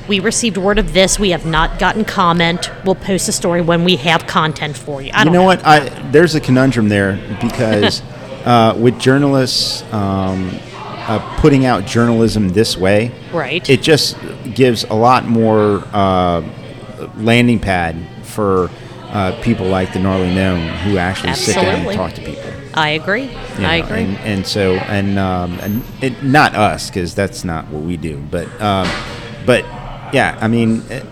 We 0.07 0.21
received 0.21 0.59
word 0.59 0.79
of 0.79 0.93
this. 0.93 1.19
We 1.19 1.31
have 1.31 1.47
not 1.47 1.79
gotten 1.79 2.05
comment. 2.05 2.71
We'll 2.85 2.95
post 2.95 3.27
a 3.27 3.33
story 3.33 3.63
when 3.63 3.85
we 3.85 3.97
have 3.97 4.27
content 4.27 4.77
for 4.77 5.01
you. 5.01 5.11
I 5.15 5.21
you 5.21 5.25
don't 5.25 5.33
know 5.33 5.45
what? 5.45 5.65
I 5.65 5.89
there's 6.11 6.35
a 6.35 6.41
conundrum 6.41 6.91
there 6.91 7.19
because 7.41 8.03
uh, 8.45 8.77
with 8.79 8.99
journalists, 8.99 9.83
um, 9.93 10.51
uh, 11.07 11.19
putting 11.41 11.67
out 11.67 11.85
journalism 11.87 12.51
this 12.51 12.77
way, 12.77 13.11
Right. 13.33 13.69
it 13.69 13.83
just 13.83 14.17
gives 14.55 14.85
a 14.85 14.95
lot 14.95 15.27
more 15.27 15.83
uh, 15.93 16.43
landing 17.17 17.59
pad 17.61 17.97
for 18.23 18.71
uh, 19.11 19.33
people 19.43 19.67
like 19.67 19.93
the 19.93 19.99
gnarly 19.99 20.35
gnome 20.35 20.67
who 20.79 20.99
actually 20.99 21.35
sit 21.35 21.55
down 21.57 21.87
and 21.87 21.93
talk 21.97 22.13
to 22.15 22.21
people. 22.23 22.43
I 22.75 22.91
agree. 22.91 23.25
you 23.25 23.65
I 23.67 23.77
agree. 23.77 24.01
And, 24.03 24.17
and 24.19 24.47
so, 24.47 24.75
and 24.75 25.19
um, 25.19 25.59
and 25.61 25.85
it, 26.03 26.25
not 26.25 26.57
us 26.57 26.91
because 26.91 27.15
that's 27.15 27.45
not 27.45 27.69
what 27.69 27.83
we 27.85 27.97
do. 27.97 28.17
But 28.31 28.47
um, 28.61 28.89
but 29.47 29.65
yeah, 30.13 30.37
I 30.41 30.49
mean, 30.49 30.83
eh, 30.91 31.03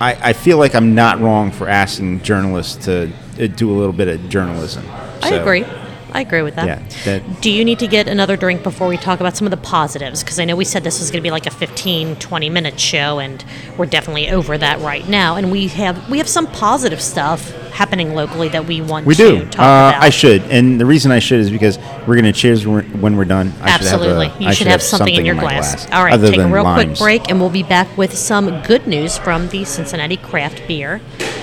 I 0.00 0.28
I 0.30 0.32
feel 0.34 0.58
like 0.58 0.74
I'm 0.74 0.94
not 0.94 1.20
wrong 1.20 1.50
for 1.52 1.68
asking 1.68 2.20
journalists 2.22 2.84
to 2.84 3.10
uh, 3.40 3.46
do 3.46 3.70
a 3.70 3.76
little 3.78 3.94
bit 3.94 4.08
of 4.08 4.28
journalism. 4.28 4.84
I 5.22 5.30
So, 5.30 5.40
agree. 5.40 5.64
I 6.12 6.20
agree 6.22 6.42
with 6.42 6.56
that. 6.56 6.66
Yeah, 6.66 6.88
that 7.04 7.40
Do 7.40 7.50
you 7.50 7.64
need 7.64 7.78
to 7.80 7.86
get 7.86 8.08
another 8.08 8.36
drink 8.36 8.62
before 8.62 8.88
we 8.88 8.96
talk 8.96 9.20
about 9.20 9.36
some 9.36 9.46
of 9.46 9.50
the 9.50 9.56
positives? 9.58 10.22
Because 10.22 10.38
I 10.40 10.44
know 10.44 10.56
we 10.56 10.64
said 10.64 10.84
this 10.84 11.00
was 11.00 11.10
going 11.10 11.22
to 11.22 11.26
be 11.26 11.30
like 11.30 11.46
a 11.46 11.50
15, 11.50 12.16
20 12.16 12.50
minute 12.50 12.80
show, 12.80 13.18
and 13.18 13.44
we're 13.76 13.86
definitely 13.86 14.30
over 14.30 14.56
that 14.58 14.80
right 14.80 15.06
now. 15.08 15.36
And 15.36 15.52
we 15.52 15.68
have 15.68 16.10
we 16.10 16.18
have 16.18 16.28
some 16.28 16.46
positive 16.46 17.00
stuff 17.00 17.50
happening 17.72 18.14
locally 18.14 18.48
that 18.48 18.66
we 18.66 18.80
want 18.80 19.06
we 19.06 19.14
to 19.14 19.22
do. 19.22 19.44
talk 19.46 19.60
Uh, 19.60 19.94
about. 19.94 20.02
I 20.02 20.10
should, 20.10 20.42
and 20.44 20.80
the 20.80 20.86
reason 20.86 21.12
I 21.12 21.18
should 21.20 21.40
is 21.40 21.50
because 21.50 21.78
we're 22.06 22.14
going 22.14 22.24
to 22.24 22.32
cheers 22.32 22.66
when 22.66 23.16
we're, 23.16 23.24
done. 23.24 23.52
I 23.60 23.70
Absolutely. 23.70 24.26
Should 24.26 24.32
have 24.32 24.40
a, 24.40 24.42
you 24.42 24.48
I 24.48 24.52
should 24.54 24.66
have 24.66 24.82
something, 24.82 25.14
in 25.14 25.24
your 25.26 25.34
my 25.34 25.42
glass. 25.42 25.90
All 25.92 26.02
right, 26.02 26.18
take 26.20 26.38
a 26.38 26.48
real 26.48 26.64
quick 26.64 26.96
break, 26.98 27.28
and 27.30 27.40
we'll 27.40 27.50
be 27.50 27.62
back 27.62 27.96
with 27.96 28.16
some 28.16 28.62
good 28.62 28.86
news 28.86 29.18
from 29.18 29.48
the 29.48 29.64
Cincinnati 29.64 30.16
craft 30.16 30.66
beer 30.66 31.00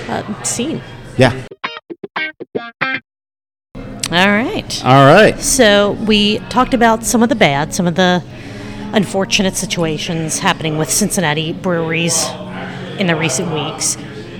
uh, 0.08 0.42
scene. 0.42 0.82
Yeah. 1.16 1.45
All 4.10 4.28
right. 4.28 4.84
All 4.84 5.04
right. 5.04 5.38
So 5.40 5.92
we 6.06 6.38
talked 6.48 6.74
about 6.74 7.02
some 7.02 7.24
of 7.24 7.28
the 7.28 7.34
bad, 7.34 7.74
some 7.74 7.88
of 7.88 7.96
the 7.96 8.22
unfortunate 8.92 9.56
situations 9.56 10.38
happening 10.38 10.78
with 10.78 10.90
Cincinnati 10.90 11.52
breweries 11.52 12.24
in 12.98 13.08
the 13.08 13.16
recent 13.16 13.52
weeks. 13.52 13.96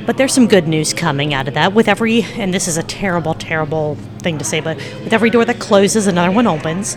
But 0.06 0.18
there's 0.18 0.32
some 0.32 0.46
good 0.46 0.68
news 0.68 0.94
coming 0.94 1.34
out 1.34 1.48
of 1.48 1.54
that. 1.54 1.72
With 1.72 1.88
every, 1.88 2.22
and 2.22 2.54
this 2.54 2.68
is 2.68 2.76
a 2.76 2.82
terrible, 2.84 3.34
terrible 3.34 3.96
thing 4.20 4.38
to 4.38 4.44
say, 4.44 4.60
but 4.60 4.76
with 4.76 5.12
every 5.12 5.30
door 5.30 5.44
that 5.44 5.58
closes, 5.58 6.06
another 6.06 6.30
one 6.30 6.46
opens. 6.46 6.96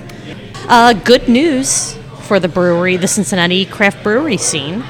Uh, 0.67 0.93
good 0.93 1.27
news 1.27 1.97
for 2.27 2.39
the 2.39 2.47
brewery, 2.47 2.97
the 2.97 3.08
Cincinnati 3.08 3.65
craft 3.65 4.03
brewery 4.03 4.38
scene. 4.38 4.84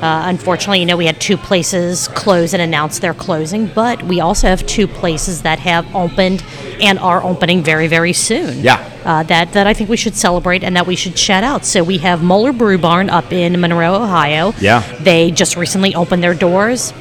Uh, 0.00 0.22
unfortunately, 0.26 0.80
you 0.80 0.86
know, 0.86 0.96
we 0.96 1.06
had 1.06 1.20
two 1.20 1.36
places 1.36 2.08
close 2.08 2.52
and 2.52 2.62
announce 2.62 3.00
their 3.00 3.14
closing, 3.14 3.66
but 3.66 4.02
we 4.04 4.20
also 4.20 4.46
have 4.46 4.64
two 4.66 4.86
places 4.86 5.42
that 5.42 5.58
have 5.58 5.92
opened 5.94 6.44
and 6.80 6.98
are 7.00 7.22
opening 7.22 7.62
very, 7.62 7.88
very 7.88 8.12
soon. 8.12 8.60
Yeah. 8.60 8.88
Uh, 9.04 9.22
that, 9.24 9.52
that 9.54 9.66
I 9.66 9.74
think 9.74 9.90
we 9.90 9.96
should 9.96 10.14
celebrate 10.14 10.62
and 10.62 10.76
that 10.76 10.86
we 10.86 10.94
should 10.94 11.18
shout 11.18 11.42
out. 11.42 11.64
So 11.64 11.82
we 11.82 11.98
have 11.98 12.22
Moeller 12.22 12.52
Brew 12.52 12.78
Barn 12.78 13.10
up 13.10 13.32
in 13.32 13.60
Monroe, 13.60 13.94
Ohio. 13.94 14.52
Yeah. 14.60 14.82
They 15.00 15.30
just 15.30 15.56
recently 15.56 15.94
opened 15.94 16.22
their 16.22 16.34
doors. 16.34 16.92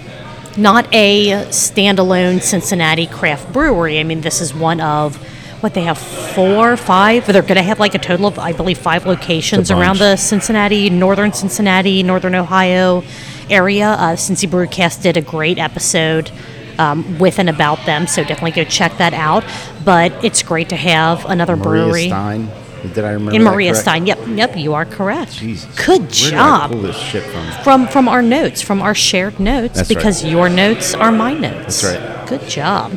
Not 0.58 0.92
a 0.92 1.46
standalone 1.50 2.42
Cincinnati 2.42 3.06
craft 3.06 3.54
brewery. 3.54 4.00
I 4.00 4.04
mean, 4.04 4.22
this 4.22 4.42
is 4.42 4.56
one 4.56 4.82
of 4.82 5.24
what 5.62 5.74
they 5.74 5.84
have 5.84 5.98
four, 5.98 6.78
five. 6.78 7.26
They're 7.26 7.42
going 7.42 7.56
to 7.56 7.62
have 7.64 7.80
like 7.80 7.96
a 7.96 8.00
total 8.00 8.28
of, 8.28 8.40
I 8.40 8.54
believe, 8.54 8.78
five 8.78 9.06
locations 9.06 9.72
around 9.72 9.98
the 10.00 10.16
Cincinnati, 10.16 10.90
northern 10.90 11.34
Cincinnati, 11.34 12.04
northern 12.04 12.36
Ohio 12.36 13.04
area. 13.50 13.90
Uh, 13.90 14.16
Cincy 14.16 14.48
Brewcast 14.48 15.02
did 15.02 15.18
a 15.18 15.22
great 15.22 15.58
episode 15.58 16.32
um, 16.78 17.18
with 17.20 17.40
and 17.40 17.50
about 17.50 17.86
them, 17.86 18.06
so 18.08 18.24
definitely 18.24 18.52
go 18.52 18.64
check 18.64 18.98
that 18.98 19.14
out. 19.14 19.44
But 19.84 20.24
it's 20.24 20.44
great 20.44 20.70
to 20.70 20.76
have 20.76 21.26
another 21.26 21.56
Maria 21.56 21.86
brewery 21.86 22.08
Stein. 22.08 22.50
Did 22.94 23.00
I 23.04 23.12
remember? 23.14 23.32
in 23.36 23.44
Maria? 23.44 23.74
Stein. 23.74 24.06
Yep, 24.06 24.20
yep, 24.30 24.56
you 24.56 24.74
are 24.76 24.86
correct. 24.86 25.34
Jesus. 25.34 25.66
Good 25.86 26.02
Where 26.02 26.08
did 26.10 26.26
I 26.26 26.30
job 26.30 26.72
pull 26.72 26.82
this 26.84 26.96
shit 26.98 27.24
from? 27.24 27.64
from 27.64 27.88
from 27.88 28.08
our 28.08 28.22
notes, 28.22 28.62
from 28.62 28.82
our 28.82 28.94
shared 28.94 29.40
notes, 29.40 29.76
That's 29.76 29.90
right. 29.90 29.98
because 29.98 30.24
your 30.24 30.48
notes 30.50 30.94
are 30.94 31.12
my 31.12 31.34
notes. 31.34 31.82
That's 31.82 32.00
right. 32.00 32.28
Good 32.28 32.48
job. 32.48 32.94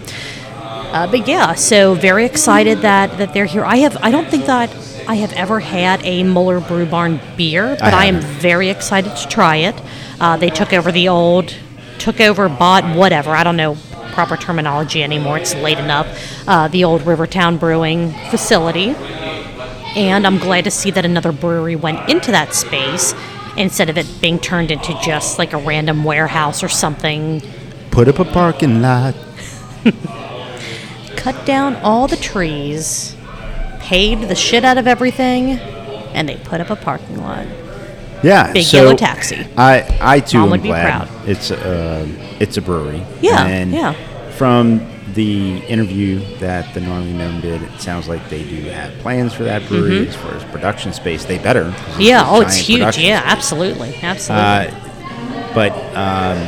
Uh, 0.92 1.06
but 1.10 1.26
yeah, 1.26 1.54
so 1.54 1.94
very 1.94 2.24
excited 2.24 2.78
that 2.78 3.16
that 3.18 3.32
they're 3.32 3.46
here. 3.46 3.64
I 3.64 3.76
have 3.76 3.96
I 4.02 4.10
don't 4.10 4.28
think 4.28 4.46
that 4.46 4.70
I 5.08 5.14
have 5.16 5.32
ever 5.32 5.60
had 5.60 6.04
a 6.04 6.22
Moeller 6.22 6.60
Brew 6.60 6.86
Barn 6.86 7.20
beer, 7.36 7.76
but 7.80 7.94
I, 7.94 8.06
am 8.06 8.20
very 8.20 8.68
excited 8.68 9.16
to 9.16 9.28
try 9.28 9.56
it. 9.56 9.80
Uh, 10.20 10.36
they 10.36 10.50
took 10.50 10.72
over 10.72 10.92
the 10.92 11.08
old, 11.08 11.54
took 11.98 12.20
over, 12.20 12.48
bought 12.48 12.96
whatever. 12.96 13.30
I 13.30 13.44
don't 13.44 13.56
know 13.56 13.76
proper 14.12 14.36
terminology 14.36 15.02
anymore. 15.02 15.38
It's 15.38 15.54
late 15.54 15.78
enough. 15.78 16.06
Uh, 16.46 16.68
the 16.68 16.84
old 16.84 17.02
Rivertown 17.06 17.56
Brewing 17.58 18.12
facility 18.30 18.94
and 19.96 20.24
I'm 20.26 20.38
glad 20.38 20.64
to 20.64 20.70
see 20.70 20.90
that 20.92 21.04
another 21.04 21.32
brewery 21.32 21.74
went 21.74 22.08
into 22.08 22.30
that 22.30 22.54
space 22.54 23.12
instead 23.56 23.90
of 23.90 23.98
it 23.98 24.06
being 24.20 24.38
turned 24.38 24.70
into 24.70 24.94
just 25.02 25.38
like 25.38 25.52
a 25.52 25.56
random 25.56 26.04
warehouse 26.04 26.62
or 26.62 26.68
something. 26.68 27.42
Put 27.90 28.06
up 28.06 28.20
a 28.20 28.24
parking 28.24 28.82
lot. 28.82 29.16
Cut 31.20 31.44
down 31.44 31.76
all 31.76 32.08
the 32.08 32.16
trees, 32.16 33.14
paved 33.78 34.28
the 34.28 34.34
shit 34.34 34.64
out 34.64 34.78
of 34.78 34.86
everything, 34.86 35.58
and 36.14 36.28
they 36.28 36.36
put 36.36 36.60
up 36.60 36.70
a 36.70 36.76
parking 36.76 37.18
lot. 37.20 37.46
Yeah. 38.22 38.52
Big 38.52 38.64
so 38.64 38.78
yellow 38.78 38.96
taxi. 38.96 39.46
I 39.56 39.98
I 40.00 40.20
too 40.20 40.38
Mom 40.38 40.44
am 40.46 40.50
would 40.52 40.62
be 40.62 40.68
glad 40.68 41.06
proud. 41.08 41.28
it's 41.28 41.50
a 41.50 42.06
it's 42.40 42.56
a 42.56 42.62
brewery. 42.62 43.04
Yeah, 43.20 43.44
And 43.46 43.72
yeah. 43.72 43.92
From 44.32 44.80
the 45.14 45.58
interview 45.66 46.20
that 46.38 46.72
the 46.72 46.80
Gnarly 46.80 47.12
Gnome 47.12 47.40
did, 47.42 47.62
it 47.62 47.80
sounds 47.80 48.08
like 48.08 48.26
they 48.30 48.42
do 48.42 48.62
have 48.70 48.92
plans 49.00 49.34
for 49.34 49.44
that 49.44 49.66
brewery 49.68 50.08
as 50.08 50.16
far 50.16 50.32
as 50.32 50.44
production 50.44 50.92
space. 50.94 51.24
They 51.26 51.36
better. 51.36 51.64
Mm-hmm. 51.64 52.00
Yeah, 52.00 52.24
oh, 52.26 52.40
it's 52.40 52.56
huge. 52.56 52.80
Yeah, 52.80 53.20
space. 53.20 53.32
absolutely. 53.32 53.94
Absolutely. 54.00 54.46
Uh, 54.46 55.52
but 55.52 55.72
um, 55.94 56.38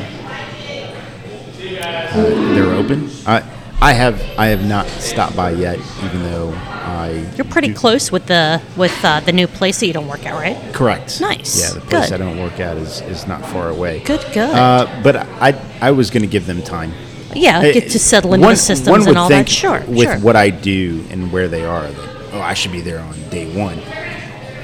uh, 1.83 2.55
they're 2.55 2.73
open. 2.73 3.11
I 3.27 3.43
I 3.83 3.93
have 3.95 4.23
I 4.39 4.47
have 4.47 4.65
not 4.65 4.87
stopped 4.87 5.35
by 5.37 5.51
yet, 5.51 5.77
even 6.05 6.23
though 6.23 6.53
I. 6.55 7.27
You're 7.37 7.45
pretty 7.45 7.69
do- 7.69 7.75
close 7.75 8.13
with 8.13 8.27
the 8.27 8.63
with 8.77 8.97
uh, 9.05 9.19
the 9.21 9.33
new 9.33 9.49
place 9.49 9.81
that 9.81 9.87
you 9.89 9.93
don't 9.93 10.07
work 10.07 10.25
at, 10.25 10.35
right? 10.35 10.57
Correct. 10.73 11.21
Nice. 11.21 11.61
Yeah, 11.61 11.75
the 11.75 11.81
place 11.87 12.11
Good. 12.11 12.21
I 12.21 12.25
don't 12.25 12.39
work 12.39 12.61
at 12.61 12.77
is, 12.77 13.01
is 13.03 13.27
not 13.27 13.45
far 13.47 13.71
away. 13.71 13.99
Good, 14.05 14.25
good. 14.33 14.55
Uh, 14.55 14.87
but 15.03 15.17
I 15.17 15.61
I 15.81 15.91
was 15.91 16.11
going 16.11 16.23
to 16.23 16.29
give 16.29 16.47
them 16.47 16.63
time. 16.63 16.93
yeah, 17.35 17.61
get 17.73 17.91
to 17.91 17.99
settle 17.99 18.35
into 18.35 18.47
one- 18.47 18.55
the 18.55 18.61
systems 18.61 19.07
and 19.07 19.19
all 19.19 19.29
that. 19.29 19.49
Sure, 19.49 19.81
With 19.89 20.03
sure. 20.09 20.19
what 20.21 20.37
I 20.37 20.51
do 20.51 21.05
and 21.11 21.33
where 21.33 21.49
they 21.49 21.65
are, 21.65 21.83
that 21.91 22.11
oh, 22.35 22.41
I 22.41 22.55
should 22.55 22.73
be 22.73 22.83
there 22.83 23.01
on 23.01 23.15
day 23.31 23.53
one. 23.57 23.79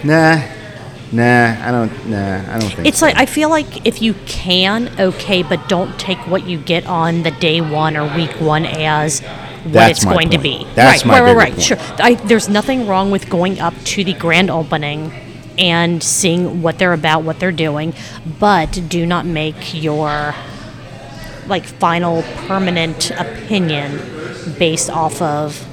Nah, 0.04 0.40
nah, 1.12 1.56
I 1.66 1.70
don't. 1.70 2.06
Nah, 2.08 2.54
I 2.54 2.58
don't 2.58 2.70
think. 2.70 2.88
It's 2.88 2.98
so. 2.98 3.06
like 3.06 3.16
I 3.16 3.26
feel 3.26 3.48
like 3.48 3.86
if 3.86 4.02
you 4.02 4.14
can, 4.26 4.88
okay, 5.00 5.42
but 5.42 5.68
don't 5.68 5.98
take 5.98 6.18
what 6.26 6.46
you 6.46 6.58
get 6.58 6.86
on 6.86 7.22
the 7.22 7.30
day 7.30 7.60
one 7.60 7.96
or 7.96 8.14
week 8.16 8.40
one 8.40 8.64
as 8.64 9.20
what 9.20 9.72
That's 9.72 9.98
it's 9.98 10.04
going 10.04 10.30
to 10.30 10.38
be. 10.38 10.66
That's 10.74 11.04
right, 11.04 11.06
my 11.06 11.20
right, 11.20 11.26
right, 11.26 11.36
right. 11.36 11.52
point. 11.52 11.62
Sure. 11.62 11.78
I, 11.98 12.14
there's 12.14 12.48
nothing 12.48 12.86
wrong 12.86 13.10
with 13.10 13.28
going 13.28 13.60
up 13.60 13.74
to 13.84 14.04
the 14.04 14.14
grand 14.14 14.50
opening 14.50 15.12
and 15.58 16.02
seeing 16.02 16.62
what 16.62 16.78
they're 16.78 16.92
about, 16.92 17.24
what 17.24 17.40
they're 17.40 17.52
doing, 17.52 17.92
but 18.38 18.80
do 18.88 19.04
not 19.04 19.26
make 19.26 19.74
your 19.74 20.34
like 21.48 21.64
final 21.64 22.22
permanent 22.46 23.10
opinion 23.12 23.98
based 24.58 24.90
off 24.90 25.20
of 25.20 25.64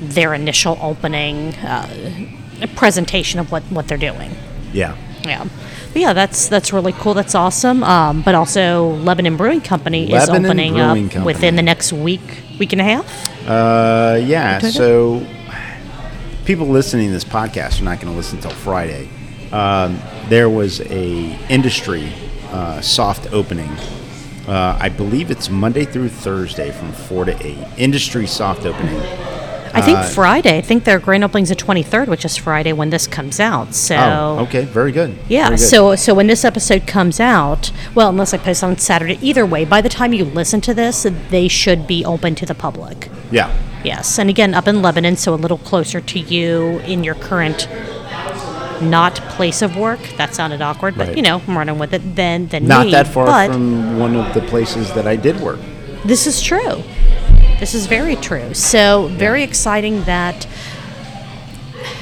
their 0.00 0.34
initial 0.34 0.78
opening 0.80 1.54
uh, 1.56 2.26
presentation 2.74 3.38
of 3.38 3.52
what, 3.52 3.62
what 3.64 3.86
they're 3.86 3.96
doing. 3.96 4.34
Yeah. 4.74 4.96
Yeah. 5.24 5.46
But 5.92 6.02
yeah, 6.02 6.12
that's 6.12 6.48
that's 6.48 6.72
really 6.72 6.92
cool. 6.92 7.14
That's 7.14 7.34
awesome. 7.34 7.82
Um, 7.82 8.20
but 8.22 8.34
also, 8.34 8.90
Lebanon 8.96 9.36
Brewing 9.36 9.60
Company 9.62 10.12
is 10.12 10.28
opening 10.28 10.74
Brewing 10.74 10.80
up 10.80 10.96
Company. 10.96 11.24
within 11.24 11.56
the 11.56 11.62
next 11.62 11.92
week, 11.92 12.42
week 12.58 12.72
and 12.72 12.80
a 12.80 12.84
half. 12.84 13.48
Uh, 13.48 14.18
yeah. 14.22 14.58
So 14.58 15.26
people 16.44 16.66
listening 16.66 17.06
to 17.06 17.12
this 17.12 17.24
podcast 17.24 17.80
are 17.80 17.84
not 17.84 18.00
going 18.00 18.12
to 18.12 18.16
listen 18.16 18.36
until 18.38 18.50
Friday. 18.50 19.08
Um, 19.52 19.98
there 20.28 20.50
was 20.50 20.80
a 20.80 21.38
industry 21.48 22.12
uh, 22.50 22.80
soft 22.80 23.32
opening. 23.32 23.70
Uh, 24.46 24.76
I 24.78 24.90
believe 24.90 25.30
it's 25.30 25.48
Monday 25.48 25.86
through 25.86 26.10
Thursday 26.10 26.70
from 26.70 26.92
four 26.92 27.24
to 27.24 27.46
eight. 27.46 27.58
Industry 27.78 28.26
soft 28.26 28.66
opening. 28.66 29.00
I 29.76 29.80
think 29.80 29.98
Uh, 29.98 30.02
Friday. 30.04 30.56
I 30.56 30.60
think 30.60 30.84
their 30.84 30.98
grand 31.00 31.24
opening's 31.24 31.48
the 31.48 31.56
23rd, 31.56 32.06
which 32.08 32.24
is 32.24 32.36
Friday 32.36 32.72
when 32.72 32.90
this 32.90 33.06
comes 33.06 33.40
out. 33.40 33.74
So 33.74 33.96
Oh, 33.96 34.42
okay, 34.44 34.64
very 34.64 34.92
good. 34.92 35.16
Yeah, 35.28 35.44
Very 35.48 35.56
good. 35.56 35.64
so 35.64 35.96
so 35.96 36.14
when 36.14 36.28
this 36.28 36.44
episode 36.44 36.86
comes 36.86 37.18
out, 37.18 37.72
well, 37.94 38.08
unless 38.08 38.32
I 38.32 38.38
post 38.38 38.62
on 38.62 38.78
Saturday, 38.78 39.18
either 39.20 39.44
way, 39.44 39.64
by 39.64 39.80
the 39.80 39.88
time 39.88 40.12
you 40.12 40.24
listen 40.24 40.60
to 40.62 40.74
this, 40.74 41.04
they 41.30 41.48
should 41.48 41.86
be 41.86 42.04
open 42.04 42.34
to 42.36 42.46
the 42.46 42.54
public. 42.54 43.10
yeah, 43.30 43.50
Yes, 43.82 44.18
and 44.18 44.30
again, 44.30 44.54
up 44.54 44.66
in 44.66 44.80
Lebanon, 44.80 45.16
so 45.16 45.34
a 45.34 45.36
little 45.36 45.58
closer 45.58 46.00
to 46.00 46.18
you 46.18 46.80
in 46.86 47.04
your 47.04 47.14
current 47.16 47.68
not 48.80 49.14
place 49.36 49.62
of 49.62 49.76
work. 49.76 50.00
That 50.16 50.34
sounded 50.34 50.60
awkward, 50.62 50.96
but 50.96 51.08
Right. 51.08 51.16
you 51.16 51.22
know, 51.22 51.40
I'm 51.46 51.56
running 51.56 51.78
with 51.78 51.92
it. 51.94 52.16
Then, 52.16 52.46
then 52.48 52.66
not 52.66 52.86
me. 52.86 52.92
that 52.92 53.06
far 53.06 53.26
but 53.26 53.52
from 53.52 53.98
one 53.98 54.14
of 54.16 54.32
the 54.34 54.40
places 54.42 54.90
that 54.92 55.06
I 55.06 55.16
did 55.16 55.40
work. 55.40 55.58
this 56.04 56.26
is 56.26 56.40
true. 56.42 56.82
This 57.58 57.74
is 57.74 57.86
very 57.86 58.16
true. 58.16 58.52
So 58.54 59.08
very 59.08 59.42
exciting 59.42 60.04
that 60.04 60.46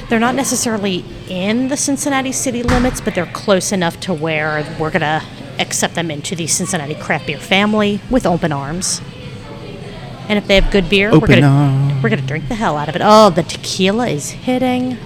they're 0.08 0.20
not 0.20 0.34
necessarily 0.34 1.04
in 1.28 1.68
the 1.68 1.76
Cincinnati 1.76 2.32
city 2.32 2.62
limits, 2.62 3.00
but 3.00 3.14
they're 3.14 3.26
close 3.26 3.72
enough 3.72 3.98
to 4.00 4.14
where 4.14 4.66
we're 4.78 4.90
gonna 4.90 5.22
accept 5.58 5.94
them 5.94 6.10
into 6.10 6.34
the 6.34 6.46
Cincinnati 6.46 6.94
craft 6.94 7.26
beer 7.26 7.38
family 7.38 8.00
with 8.10 8.26
open 8.26 8.52
arms. 8.52 9.00
And 10.28 10.38
if 10.38 10.46
they 10.46 10.54
have 10.54 10.70
good 10.70 10.88
beer, 10.88 11.10
Open 11.10 11.20
we're 11.20 11.40
gonna 11.40 12.00
we're 12.02 12.08
gonna 12.08 12.22
drink 12.22 12.48
the 12.48 12.54
hell 12.54 12.76
out 12.76 12.88
of 12.88 12.96
it. 12.96 13.02
Oh, 13.04 13.30
the 13.30 13.42
tequila 13.42 14.08
is 14.08 14.30
hitting. 14.30 14.98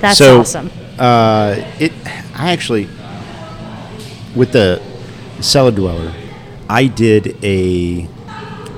That's 0.00 0.18
so, 0.18 0.40
awesome. 0.40 0.70
Uh, 0.98 1.56
it. 1.78 1.92
I 2.34 2.52
actually, 2.52 2.88
with 4.34 4.52
the 4.52 4.82
cellar 5.40 5.70
dweller, 5.70 6.12
I 6.68 6.86
did 6.86 7.36
a, 7.44 8.08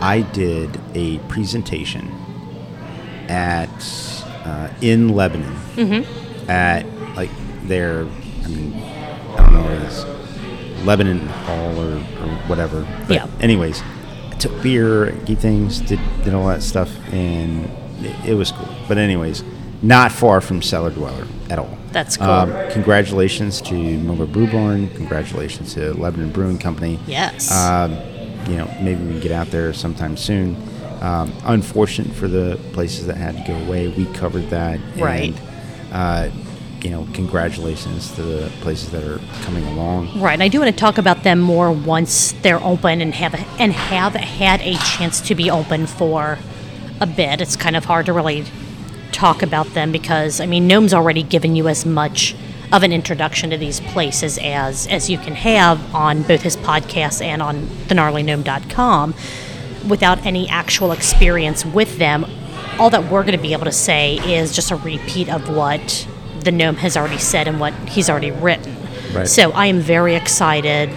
I 0.01 0.23
did 0.23 0.81
a 0.97 1.19
presentation 1.29 2.11
at 3.29 3.69
uh, 4.45 4.69
in 4.81 5.09
Lebanon 5.11 5.55
Mm-hmm. 5.77 6.51
at 6.51 6.87
like 7.17 7.31
their, 7.65 8.01
I 8.03 8.49
mean, 8.49 8.75
I 8.75 9.37
don't 9.37 9.53
know 9.53 9.63
what 9.63 9.73
it 9.73 9.83
is, 9.83 10.85
Lebanon 10.87 11.27
Hall 11.27 11.79
or, 11.81 11.95
or 11.97 12.35
whatever. 12.49 12.87
But 13.07 13.11
Yeah. 13.15 13.27
Anyways, 13.41 13.83
I 14.31 14.35
took 14.39 14.63
beer, 14.63 15.11
gave 15.27 15.39
things, 15.41 15.81
did 15.81 16.01
did 16.25 16.33
all 16.35 16.47
that 16.49 16.63
stuff, 16.63 16.91
and 17.13 17.65
it, 18.05 18.31
it 18.31 18.35
was 18.35 18.53
cool. 18.53 18.69
But 18.89 18.97
anyways, 18.99 19.43
not 19.83 20.13
far 20.13 20.41
from 20.41 20.63
Cellar 20.63 20.91
Dweller 20.91 21.27
at 21.51 21.59
all. 21.59 21.77
That's 21.93 22.17
cool. 22.17 22.27
Um, 22.31 22.71
congratulations 22.71 23.61
to 23.63 23.75
Moeller 23.75 24.27
Brew 24.27 24.47
Barn. 24.51 24.89
Congratulations 24.91 25.75
to 25.75 25.93
Lebanon 25.95 26.31
Brewing 26.31 26.59
Company. 26.59 26.99
Yes. 27.07 27.51
Um, 27.53 27.93
you 28.49 28.57
know, 28.57 28.71
maybe 28.81 29.03
we 29.05 29.13
can 29.13 29.21
get 29.21 29.33
out 29.33 29.49
there 29.49 29.73
sometime 29.73 30.17
soon. 30.17 30.57
Um, 31.01 31.33
unfortunate 31.45 32.15
for 32.17 32.27
the 32.27 32.59
places 32.73 33.07
that 33.07 33.17
had 33.17 33.37
to 33.37 33.53
go 33.53 33.59
away. 33.59 33.89
We 33.89 34.07
covered 34.07 34.49
that. 34.51 34.81
Right. 34.97 35.35
And, 35.91 35.93
uh, 35.93 36.31
you 36.83 36.91
know, 36.91 37.07
congratulations 37.15 38.13
to 38.13 38.23
the 38.23 38.51
places 38.61 38.91
that 38.91 39.03
are 39.05 39.19
coming 39.43 39.65
along. 39.67 40.21
Right, 40.21 40.35
and 40.35 40.43
I 40.43 40.49
do 40.49 40.61
want 40.61 40.71
to 40.71 40.77
talk 40.79 40.99
about 40.99 41.23
them 41.25 41.41
more 41.41 41.73
once 41.73 42.33
they're 42.43 42.63
open 42.63 43.01
and 43.01 43.15
have 43.15 43.35
and 43.59 43.73
have 43.73 44.15
had 44.15 44.61
a 44.61 44.77
chance 44.77 45.21
to 45.23 45.35
be 45.35 45.51
open 45.51 45.87
for 45.87 46.39
a 47.01 47.07
bit. 47.07 47.41
It's 47.41 47.57
kind 47.57 47.77
of 47.77 47.87
hard 47.87 48.07
to 48.07 48.13
really 48.13 48.45
talk 49.11 49.43
about 49.43 49.67
them 49.75 49.91
because 49.91 50.41
I 50.41 50.47
mean, 50.47 50.69
Gnome's 50.69 50.95
already 50.95 51.23
given 51.23 51.57
you 51.57 51.67
as 51.69 51.85
much 51.85 52.37
of 52.73 52.83
an 52.83 52.93
introduction 52.93 53.51
to 53.51 53.57
these 53.57 53.81
places 53.81 54.39
as 54.39 54.87
as 54.89 55.09
you 55.09 55.19
can 55.19 55.35
have 55.35 55.95
on 55.95 56.23
both 56.23 56.43
his 56.43 56.57
podcast 56.57 57.21
and 57.23 57.43
on 57.43 57.67
thegnarlygnome.com 57.89 59.15
without 59.89 60.25
any 60.27 60.49
actual 60.49 60.93
experience 60.93 61.65
with 61.65 61.99
them. 61.99 62.27
All 62.79 62.91
that 62.91 63.05
we're 63.05 63.23
going 63.23 63.37
to 63.37 63.43
be 63.43 63.53
able 63.53 63.65
to 63.65 63.73
say 63.73 64.17
is 64.17 64.55
just 64.55 64.71
a 64.71 64.77
repeat 64.77 65.29
of 65.29 65.49
what 65.49 66.07
the 66.41 66.53
gnome 66.53 66.77
has 66.77 66.97
already 66.97 67.19
said 67.19 67.49
and 67.49 67.59
what 67.59 67.73
he's 67.89 68.11
already 68.11 68.31
written. 68.31 68.77
Right. 69.13 69.27
So 69.27 69.53
I 69.53 69.67
am 69.67 69.81
very 69.81 70.15
excited 70.15 70.91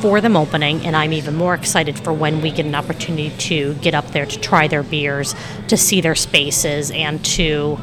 for 0.00 0.20
them 0.20 0.36
opening, 0.36 0.84
and 0.86 0.94
I'm 0.94 1.12
even 1.12 1.34
more 1.34 1.54
excited 1.54 1.98
for 1.98 2.12
when 2.12 2.40
we 2.40 2.50
get 2.50 2.66
an 2.66 2.74
opportunity 2.74 3.30
to 3.30 3.74
get 3.74 3.94
up 3.94 4.08
there 4.08 4.26
to 4.26 4.40
try 4.40 4.68
their 4.68 4.82
beers, 4.82 5.34
to 5.68 5.76
see 5.76 6.00
their 6.00 6.14
spaces, 6.14 6.90
and 6.90 7.24
to, 7.24 7.78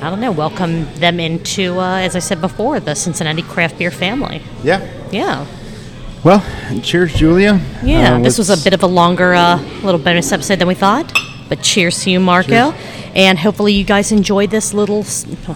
I 0.00 0.08
don't 0.08 0.20
know, 0.20 0.32
welcome 0.32 0.92
them 0.94 1.20
into, 1.20 1.78
uh, 1.78 1.98
as 1.98 2.16
I 2.16 2.20
said 2.20 2.40
before, 2.40 2.80
the 2.80 2.94
Cincinnati 2.94 3.42
craft 3.42 3.78
beer 3.78 3.90
family. 3.90 4.42
Yeah. 4.62 4.88
Yeah. 5.10 5.46
Well, 6.22 6.44
cheers, 6.82 7.14
Julia. 7.14 7.60
Yeah, 7.82 8.16
Uh, 8.16 8.18
this 8.20 8.36
was 8.36 8.50
a 8.50 8.62
bit 8.62 8.74
of 8.74 8.82
a 8.82 8.86
longer 8.86 9.34
uh, 9.34 9.56
little 9.82 9.98
bonus 10.00 10.30
episode 10.32 10.58
than 10.58 10.68
we 10.68 10.74
thought, 10.74 11.10
but 11.48 11.62
cheers 11.62 12.02
to 12.04 12.10
you, 12.10 12.20
Marco. 12.20 12.72
And 13.14 13.38
hopefully, 13.38 13.72
you 13.72 13.84
guys 13.84 14.12
enjoyed 14.12 14.50
this 14.50 14.74
little 14.74 15.04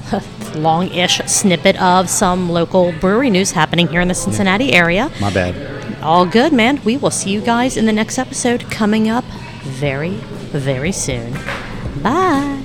long 0.57 0.89
ish 0.93 1.19
snippet 1.27 1.81
of 1.81 2.09
some 2.09 2.49
local 2.51 2.93
brewery 2.93 3.29
news 3.31 3.53
happening 3.53 3.89
here 3.89 4.01
in 4.01 4.09
the 4.09 4.15
Cincinnati 4.15 4.73
area. 4.73 5.11
My 5.21 5.31
bad. 5.33 5.55
All 6.03 6.25
good, 6.27 6.53
man. 6.53 6.81
We 6.85 6.97
will 6.97 7.11
see 7.11 7.31
you 7.31 7.41
guys 7.43 7.77
in 7.77 7.85
the 7.87 7.93
next 7.93 8.19
episode 8.19 8.71
coming 8.71 9.09
up 9.09 9.25
very, 9.63 10.15
very 10.53 10.93
soon. 10.93 11.33
Bye. 12.03 12.64